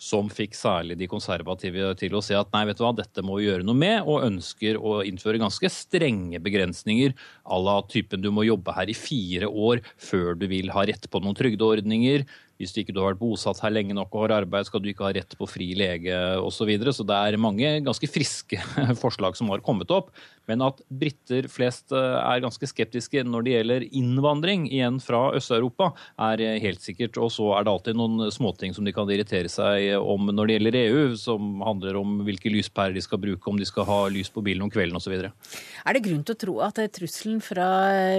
[0.00, 3.38] som fikk særlig de konservative til å se at nei, vet du hva, dette må
[3.38, 8.30] vi gjøre noe med, og ønsker å innføre ganske strenge begrensninger à la typen du
[8.34, 12.26] må jobbe her i fire år før du vil ha rett på noen trygdeordninger.
[12.60, 15.06] Hvis du ikke har vært bosatt her lenge nok og har arbeid, skal du ikke
[15.06, 16.60] ha rett på fri lege osv.
[16.60, 16.92] Så, videre.
[16.92, 18.58] så det er mange ganske friske
[19.02, 20.10] forslag som har kommet opp.
[20.50, 25.92] Men at briter flest eh, er ganske skeptiske når det gjelder innvandring igjen fra Øst-Europa,
[26.20, 27.16] er helt sikkert.
[27.22, 30.58] Og så er det alltid noen småting som de kan irritere seg om når det
[30.58, 34.28] gjelder EU, som handler om hvilke lyspærer de skal bruke, om de skal ha lys
[34.34, 35.16] på bilen om kvelden osv.
[35.16, 37.70] Er det grunn til å tro at trusselen fra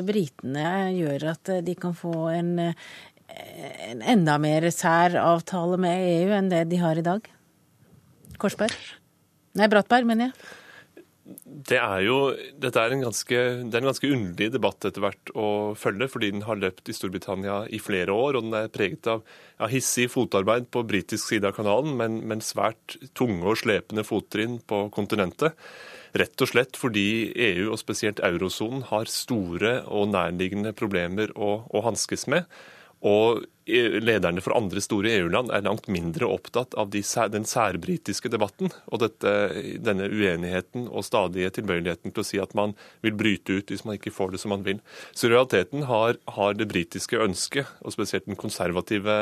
[0.08, 2.56] britene gjør at de kan få en
[3.92, 7.28] en enda mer sær avtale med EU enn det de har i dag?
[8.42, 8.76] Korsberg?
[9.60, 10.58] Nei, Brattberg, mener jeg.
[11.46, 12.16] Det er jo,
[12.60, 13.40] dette er en ganske,
[13.72, 15.48] det ganske underlig debatt etter hvert å
[15.80, 19.22] følge, fordi den har løpt i Storbritannia i flere år, og den er preget av
[19.22, 24.60] ja, hissig fotarbeid på britisk side av kanalen, men, men svært tunge og slepende fottrinn
[24.68, 25.56] på kontinentet.
[26.18, 31.86] Rett og slett fordi EU, og spesielt eurosonen, har store og nærliggende problemer å, å
[31.86, 32.50] hanskes med.
[33.02, 33.42] Og
[33.72, 37.02] lederne for andre store EU-land er langt mindre opptatt av de,
[37.34, 39.32] den særbritiske debatten og dette,
[39.82, 42.76] denne uenigheten og stadige tilbøyeligheten til å si at man
[43.06, 44.82] vil bryte ut hvis man ikke får det som man vil.
[45.14, 49.18] Så i realiteten har, har det britiske ønsket, og spesielt konservative,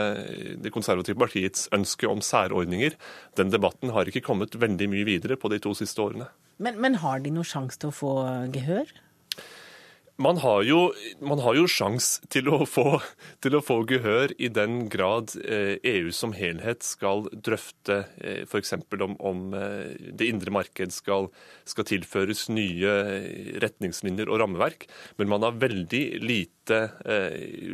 [0.59, 2.95] det konservative partiets ønske om særordninger,
[3.39, 6.29] den debatten har ikke kommet veldig mye videre på de to siste årene.
[6.59, 8.15] Men, men har de noen sjanse til å få
[8.55, 8.91] gehør?
[10.19, 10.79] Man har jo,
[11.23, 12.97] man har jo sjans til å, få,
[13.39, 18.75] til å få gehør i den grad eh, EU som helhet skal drøfte eh, f.eks.
[18.99, 21.29] Om, om eh, det indre marked skal,
[21.63, 22.97] skal tilføres nye
[23.63, 24.89] retningslinjer og rammeverk.
[25.21, 26.91] Men man har veldig lite lite,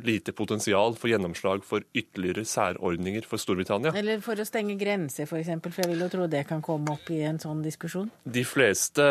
[0.04, 3.94] lite, potensial for gjennomslag for ytterligere særordninger for Storbritannia.
[3.96, 6.62] Eller for å stenge grenser, f.eks., for, eksempel, for jeg vil jo tro det kan
[6.64, 8.10] komme opp i en sånn diskusjon?
[8.24, 9.06] De fleste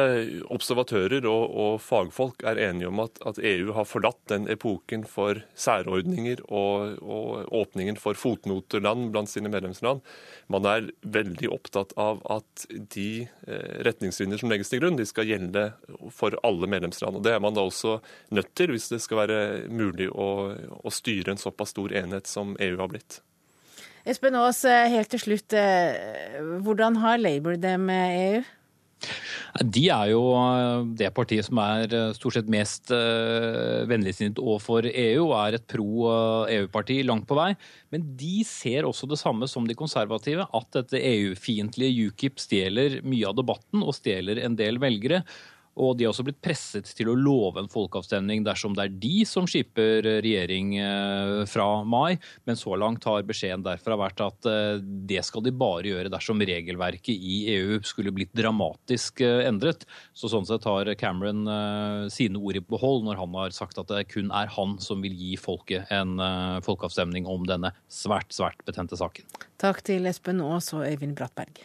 [0.53, 5.41] observatører og, og fagfolk er enige om at, at, EU har forlatt den epoken for
[5.59, 10.05] særordninger og, og åpningen for fotnoterland blant sine medlemsland.
[10.53, 15.29] Man er veldig opptatt av at de eh, retningslinjer som legges til grunn, de skal
[15.29, 15.69] gjelde
[16.15, 17.19] for alle medlemsland.
[17.19, 17.99] Og Det er man da også
[18.35, 19.39] nødt til hvis det skal være
[19.73, 20.31] mulig å,
[20.81, 23.21] å styre en såpass stor enhet som EU har blitt.
[24.05, 25.55] Espen Aas, eh, helt til slutt.
[25.57, 28.45] Eh, hvordan har Labour det med EU?
[29.63, 35.37] De er jo eh, det partiet som er stort sett mest vennligsinnet overfor EU, og
[35.41, 36.11] er et pro
[36.51, 37.53] EU-parti langt på vei.
[37.95, 43.29] Men de ser også det samme som de konservative, at dette EU-fiendtlige UKIP stjeler mye
[43.31, 45.23] av debatten og stjeler en del velgere.
[45.81, 49.25] Og de har også blitt presset til å love en folkeavstemning dersom det er de
[49.27, 52.17] som skipper regjering eh, fra mai.
[52.47, 56.43] Men så langt har beskjeden derfra vært at eh, det skal de bare gjøre dersom
[56.45, 59.87] regelverket i EU skulle blitt dramatisk eh, endret.
[60.15, 61.43] Så sånn sett har Cameron
[62.13, 65.15] sine ord i behold når han har sagt at det kun er han som vil
[65.19, 66.17] gi folket en
[66.65, 69.27] folkeavstemning om denne svært, svært betente saken.
[69.61, 71.65] Takk til Espen Aas og Øyvind Brattberg.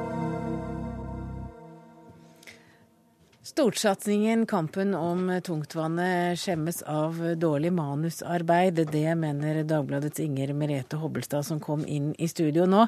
[3.51, 8.77] Stortsatsingen Kampen om tungtvannet skjemmes av dårlig manusarbeid.
[8.87, 12.85] Det mener Dagbladets Inger Merete Hobbelstad, som kom inn i studio nå.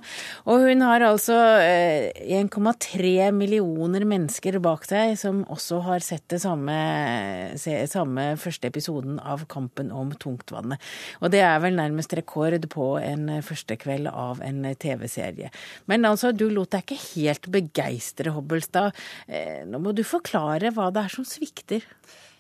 [0.48, 6.40] Og hun har altså 1,3 eh, millioner mennesker bak seg som også har sett det
[6.46, 6.78] samme,
[7.92, 10.80] samme første episoden av Kampen om tungtvannet.
[11.20, 15.52] Og det er vel nærmest rekord på en første kveld av en TV-serie.
[15.92, 18.96] Men altså, du lot deg ikke helt begeistre, Hobbelstad.
[19.28, 21.82] Eh, nå må du forklare forklare hva det er som svikter?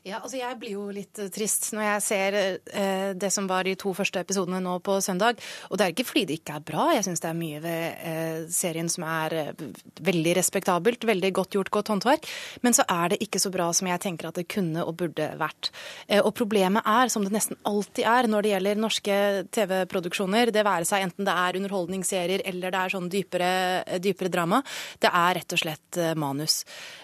[0.04, 3.64] Ja, altså Jeg blir jo litt eh, trist når jeg ser eh, det som var
[3.64, 5.40] de to første episodene nå på søndag.
[5.70, 6.88] Og det er ikke fordi det ikke er bra.
[6.92, 9.62] Jeg syns det er mye ved eh, serien som er eh,
[10.04, 11.08] veldig respektabelt.
[11.08, 12.28] Veldig godt gjort, godt håndverk.
[12.68, 15.30] Men så er det ikke så bra som jeg tenker at det kunne og burde
[15.40, 15.72] vært.
[16.10, 19.22] Eh, og problemet er, som det nesten alltid er når det gjelder norske
[19.56, 23.54] TV-produksjoner, det være seg enten det er underholdningsserier eller det er sånn dypere,
[24.04, 24.60] dypere drama,
[25.00, 26.60] det er rett og slett manus.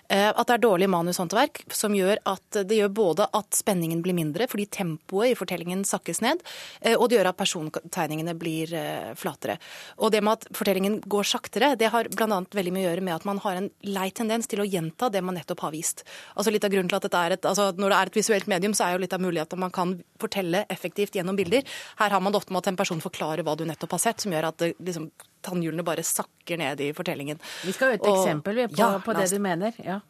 [0.10, 4.18] Eh, at det er dårlig manushåndverk som gjør at det gjør både at spenningen blir
[4.18, 6.44] mindre fordi tempoet i fortellingen sakkes ned,
[6.82, 9.60] eh, og det gjør at persontegningene blir eh, flatere.
[10.00, 12.42] Og det med at fortellingen går saktere, det har bl.a.
[12.56, 15.24] veldig mye å gjøre med at man har en lei tendens til å gjenta det
[15.26, 16.06] man nettopp har vist.
[16.36, 18.52] Altså litt av grunnen til at dette er et, altså Når det er et visuelt
[18.52, 21.66] medium, så er jo litt av muligheten at man kan fortelle effektivt gjennom bilder.
[22.00, 24.24] Her har man det ofte med at en person forklarer hva du nettopp har sett,
[24.24, 25.10] som gjør at det liksom
[25.46, 27.40] tannhjulene bare sakker ned i fortellingen.
[27.66, 29.76] Vi skal ha et og, eksempel på, ja, på det du mener.
[29.84, 30.02] Ja.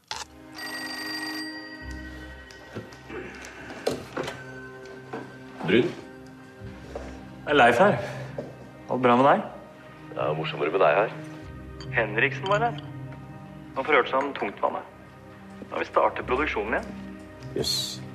[5.70, 5.90] Brun.
[7.46, 7.98] Det er Leif her.
[8.90, 9.44] Alt bra med deg?
[10.10, 11.12] Det er morsommere med deg her.
[11.94, 12.80] Henriksen var her.
[13.76, 14.96] Han forhørte seg om tungtvannet.
[15.70, 16.88] Da vi starter produksjonen igjen.
[17.54, 17.60] Jøss.
[17.60, 18.06] Yes.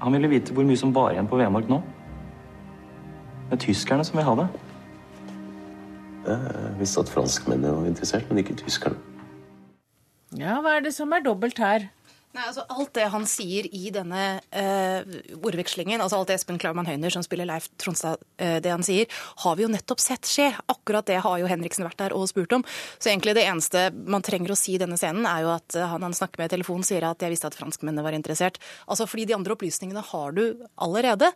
[0.00, 1.82] Han ville vite hvor mye som var igjen på Vemork nå.
[3.50, 4.48] Det er tyskerne som vil ha det.
[6.28, 8.96] Jeg visste at franskmennene var interessert, men ikke tyskerne.
[10.36, 11.88] Ja, hva er det som er dobbelt her?
[12.38, 14.24] Nei, altså Alt det han sier i denne
[14.54, 18.84] uh, ordvekslingen, altså alt det Espen Klaumann Høyner som spiller Leif Tronstad, uh, det han
[18.86, 19.08] sier,
[19.42, 20.46] har vi jo nettopp sett skje.
[20.70, 22.62] Akkurat det har jo Henriksen vært der og spurt om.
[23.02, 26.06] Så egentlig det eneste man trenger å si i denne scenen, er jo at han
[26.06, 28.60] han snakker med i telefonen, sier at jeg visste at franskmennene var interessert.
[28.86, 30.44] Altså fordi de andre opplysningene har du
[30.86, 31.32] allerede.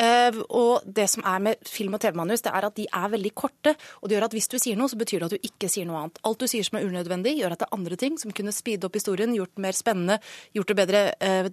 [0.00, 3.34] Uh, og det som er med film- og TV-manus, det er at de er veldig
[3.36, 3.76] korte.
[4.00, 5.84] Og det gjør at hvis du sier noe, så betyr det at du ikke sier
[5.84, 6.24] noe annet.
[6.24, 8.88] Alt du sier som er unødvendig, gjør at det er andre ting som kunne speede
[8.88, 10.20] opp historien, gjort mer spennende
[10.54, 11.48] gjort det, bedre, eh,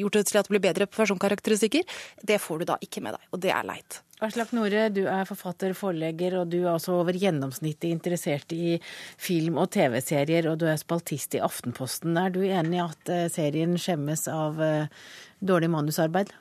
[0.00, 3.28] gjort det til at det blir bedre personkarakteristikker, det får du da ikke med deg.
[3.32, 4.00] Og det er leit.
[4.20, 8.76] Aslak Nore, du er forfatter, forlegger, og du er også over gjennomsnittet interessert i
[9.16, 12.18] film- og TV-serier, og du er spaltist i Aftenposten.
[12.20, 14.92] Er du enig i at eh, serien skjemmes av eh,
[15.40, 16.34] dårlig manusarbeid?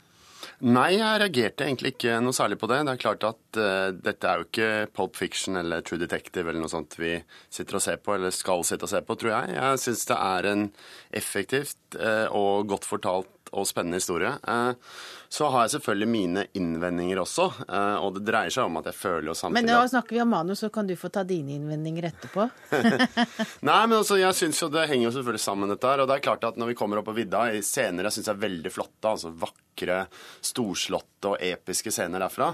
[0.59, 2.81] Nei, jeg reagerte egentlig ikke noe særlig på det.
[2.83, 6.59] Det er klart at uh, dette er jo ikke Pulp Fiction eller True Detective eller
[6.59, 7.13] noe sånt vi
[7.47, 9.53] sitter og ser på, eller skal sitte og se på, tror jeg.
[9.55, 10.65] Jeg syns det er en
[11.15, 14.33] effektivt uh, og godt fortalt og spennende historie.
[14.43, 14.73] Uh,
[15.29, 17.43] så har jeg selvfølgelig mine innvendinger også,
[18.01, 20.31] og det dreier seg om at jeg føler jo samtidig Men nå snakker vi om
[20.33, 22.47] manus, så kan du få ta dine innvendinger etterpå.
[23.69, 26.01] Nei, men altså, jeg synes jo det henger jo selvfølgelig sammen, dette her.
[26.01, 28.31] Og det er klart at når vi kommer opp på vidda, i scener jeg syns
[28.33, 29.99] er veldig flotte, altså vakre,
[30.49, 32.49] storslåtte og episke scener derfra,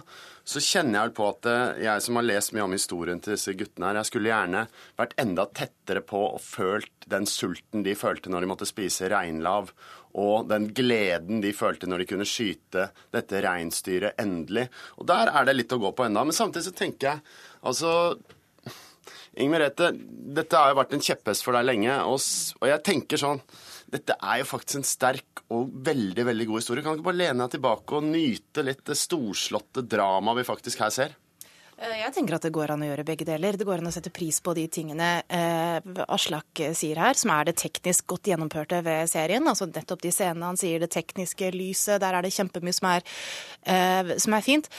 [0.45, 3.33] så kjenner jeg vel på at eh, jeg som har lest mye om historien til
[3.33, 4.65] disse guttene her, jeg skulle gjerne
[4.99, 9.71] vært enda tettere på og følt den sulten de følte når de måtte spise reinlav,
[10.15, 14.69] og den gleden de følte når de kunne skyte dette reinsdyret endelig.
[14.95, 16.23] Og der er det litt å gå på enda.
[16.23, 17.23] Men samtidig så tenker jeg
[17.67, 17.91] altså
[19.35, 19.89] Inger Merete,
[20.35, 22.21] dette har jo vært en kjepphest for deg lenge, og,
[22.61, 23.41] og, jeg tenker sånn
[23.91, 26.83] Dette er jo faktisk en sterk og veldig veldig god historie.
[26.83, 30.81] Kan du ikke bare lene deg tilbake og nyte litt det storslåtte dramaet vi faktisk
[30.81, 31.13] her ser?
[31.75, 33.57] Eh, jeg tenker at det går an å gjøre begge deler.
[33.59, 37.49] Det går an å sette pris på de tingene eh, Aslak sier her, som er
[37.49, 39.43] det teknisk godt gjennomførte ved serien.
[39.51, 43.05] Altså nettopp de scenene han sier, det tekniske lyset, der er det kjempemye som er,
[43.67, 44.71] eh, som er fint.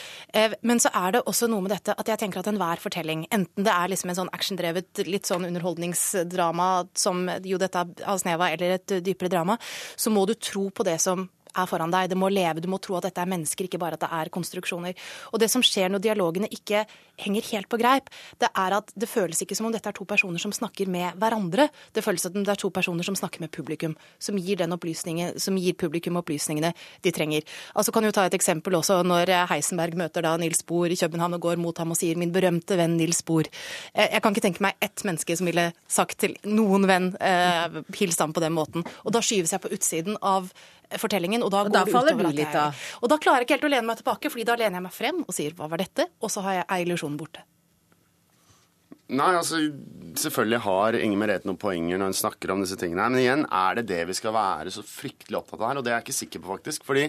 [0.67, 3.67] Men så er det også noe med dette at jeg tenker at enhver fortelling, enten
[3.67, 8.53] det er liksom en sånn actiondrevet, litt sånn underholdningsdrama som jo dette har snev av,
[8.55, 9.59] eller et dypere drama,
[9.97, 12.11] så må du tro på det som er foran deg.
[12.13, 14.33] Det må leve, du må tro at dette er mennesker, ikke bare at det er
[14.35, 14.97] konstruksjoner.
[15.33, 16.85] Og det som skjer når dialogene ikke
[17.17, 20.05] henger helt på greip, det er at det føles ikke som om dette er to
[20.09, 21.69] personer som snakker med hverandre.
[21.97, 24.61] Det føles som om det er to personer som snakker med publikum, som gir,
[25.41, 27.47] som gir publikum opplysningene de trenger.
[27.75, 31.39] Altså kan jo ta et eksempel også når Heisenberg møter da Nils Bohr i København
[31.39, 33.49] og går mot ham og sier 'min berømte venn Nils Bohr'.
[33.95, 37.83] Eh, jeg kan ikke tenke meg ett menneske som ville sagt til noen venn eh,
[37.97, 38.85] hils ham på den måten.
[39.05, 40.53] Og da skyves jeg på utsiden av
[41.03, 41.43] fortellingen.
[41.47, 42.77] Og da, og da faller du litt av.
[43.03, 44.97] Og da klarer jeg ikke helt å lene meg tilbake, fordi da lener jeg meg
[44.97, 47.43] frem og sier 'hva var dette?' Og så har jeg illusjonen borte.
[49.07, 49.61] Nei, altså
[50.19, 53.05] selvfølgelig har Inger Merete noen poenger når hun snakker om disse tingene.
[53.05, 55.79] her, Men igjen, er det det vi skal være så fryktelig opptatt av her?
[55.79, 56.85] Og det er jeg ikke sikker på, faktisk.
[56.85, 57.05] fordi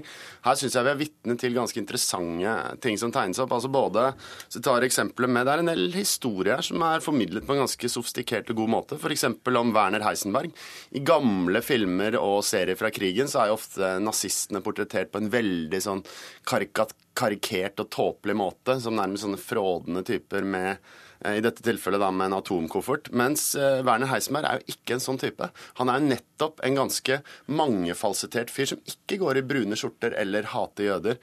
[0.45, 2.53] her syns jeg vi er vitne til ganske interessante
[2.85, 3.55] ting som tegnes opp.
[3.57, 4.13] Altså både,
[4.47, 7.89] så tar eksempelet med, Det er en del historier som er formidlet på en ganske
[7.89, 8.99] sofistikert og god måte.
[9.01, 9.23] F.eks.
[9.23, 10.53] om Werner Heisenberg.
[10.91, 15.33] I gamle filmer og serier fra krigen så er jo ofte nazistene portrettert på en
[15.33, 16.05] veldig sånn
[16.45, 20.77] karikert og tåpelig måte, som nærmest sånne frådende typer med
[21.25, 23.09] i dette tilfellet da med en atomkoffert.
[23.17, 25.49] Mens eh, Werner Heisenberg er jo ikke en sånn type.
[25.79, 30.49] Han er jo nettopp en ganske mangefalsitert fyr som ikke går i brune skjorter eller
[30.53, 31.21] hater jøder.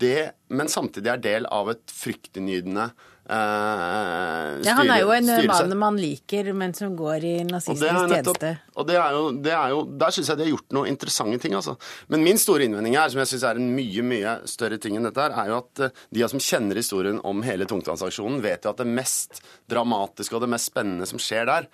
[0.00, 2.90] Det, men samtidig er del av et fryktinngytende
[3.24, 8.50] Uh, ja, han er jo en mann man liker, men som går i nazistisk tjeneste.
[8.76, 11.40] Og det er jo, det er jo, Der syns jeg de har gjort noen interessante
[11.40, 11.56] ting.
[11.56, 11.76] altså.
[12.12, 15.08] Men min store innvending her, som jeg syns er en mye mye større ting enn
[15.08, 18.74] dette, her, er jo at uh, de som kjenner historien om hele tungtvannsaksjonen, vet jo
[18.74, 19.40] at det mest
[19.72, 21.70] dramatiske og det mest spennende som skjer der,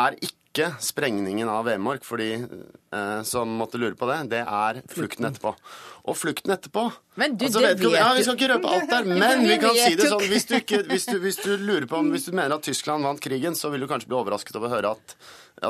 [0.00, 4.40] er ikke ikke sprengningen av Vemork, for de eh, som måtte lure på det, det
[4.42, 5.52] er flukten etterpå.
[6.10, 6.86] Og flukten etterpå
[7.20, 9.76] Men du, altså, det vet ja, Vi skal ikke røpe alt der, men vi kan
[9.76, 12.32] si det sånn hvis du, ikke, hvis, du, hvis du, lurer på om, hvis du
[12.32, 15.14] mener at Tyskland vant krigen, så vil du kanskje bli overrasket over å høre at,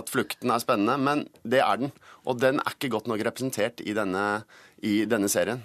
[0.01, 1.93] at flukten er spennende, men det er den.
[2.25, 4.25] Og den er ikke godt nok representert i denne,
[4.81, 5.61] i denne serien.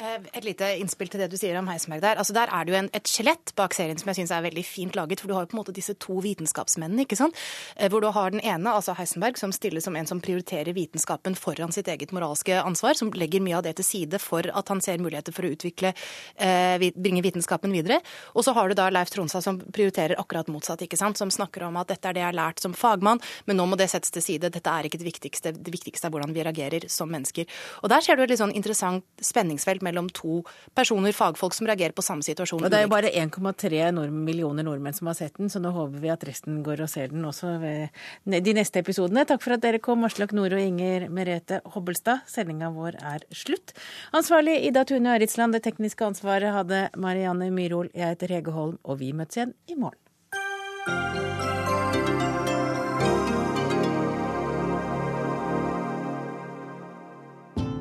[0.00, 2.20] Eh, et lite innspill til det du sier om Heisenberg der.
[2.20, 4.62] Altså Der er det jo en, et skjelett bak serien som jeg syns er veldig
[4.64, 5.20] fint laget.
[5.20, 7.36] For du har jo på en måte disse to vitenskapsmennene, ikke sant.
[7.76, 11.36] Eh, hvor du har den ene, altså Heisenberg, som stiller som en som prioriterer vitenskapen
[11.36, 12.96] foran sitt eget moralske ansvar.
[12.96, 15.92] Som legger mye av det til side for at han ser muligheter for å utvikle,
[16.36, 18.00] eh, bringe vitenskapen videre.
[18.34, 21.20] Og så har du da Leif Tronstad som prioriterer akkurat motsatt, ikke sant.
[21.20, 23.76] Som snakker om at dette er det jeg har lært som fagmann, men nå må
[23.76, 24.48] det settes til side.
[24.48, 25.52] Dette er ikke det viktigste.
[25.52, 27.44] Det viktigste er hvordan vi reagerer som mennesker.
[27.82, 30.40] Og der ser du et litt sånn interessant spenningsfelt mellom to
[30.76, 32.64] personer, fagfolk, som reagerer på samme situasjon.
[32.64, 36.00] Og Det er jo bare 1,3 millioner nordmenn som har sett den, så nå håper
[36.02, 39.26] vi at resten går og ser den også ved de neste episodene.
[39.28, 42.24] Takk for at dere kom, Aslak Nore og Inger Merete Hobbelstad.
[42.30, 43.74] Sendinga vår er slutt.
[44.16, 47.90] Ansvarlig Ida Tune Aritsland, det tekniske ansvaret hadde Marianne Myrhol.
[47.94, 51.19] Jeg heter Hege Holm, og vi møtes igjen i morgen.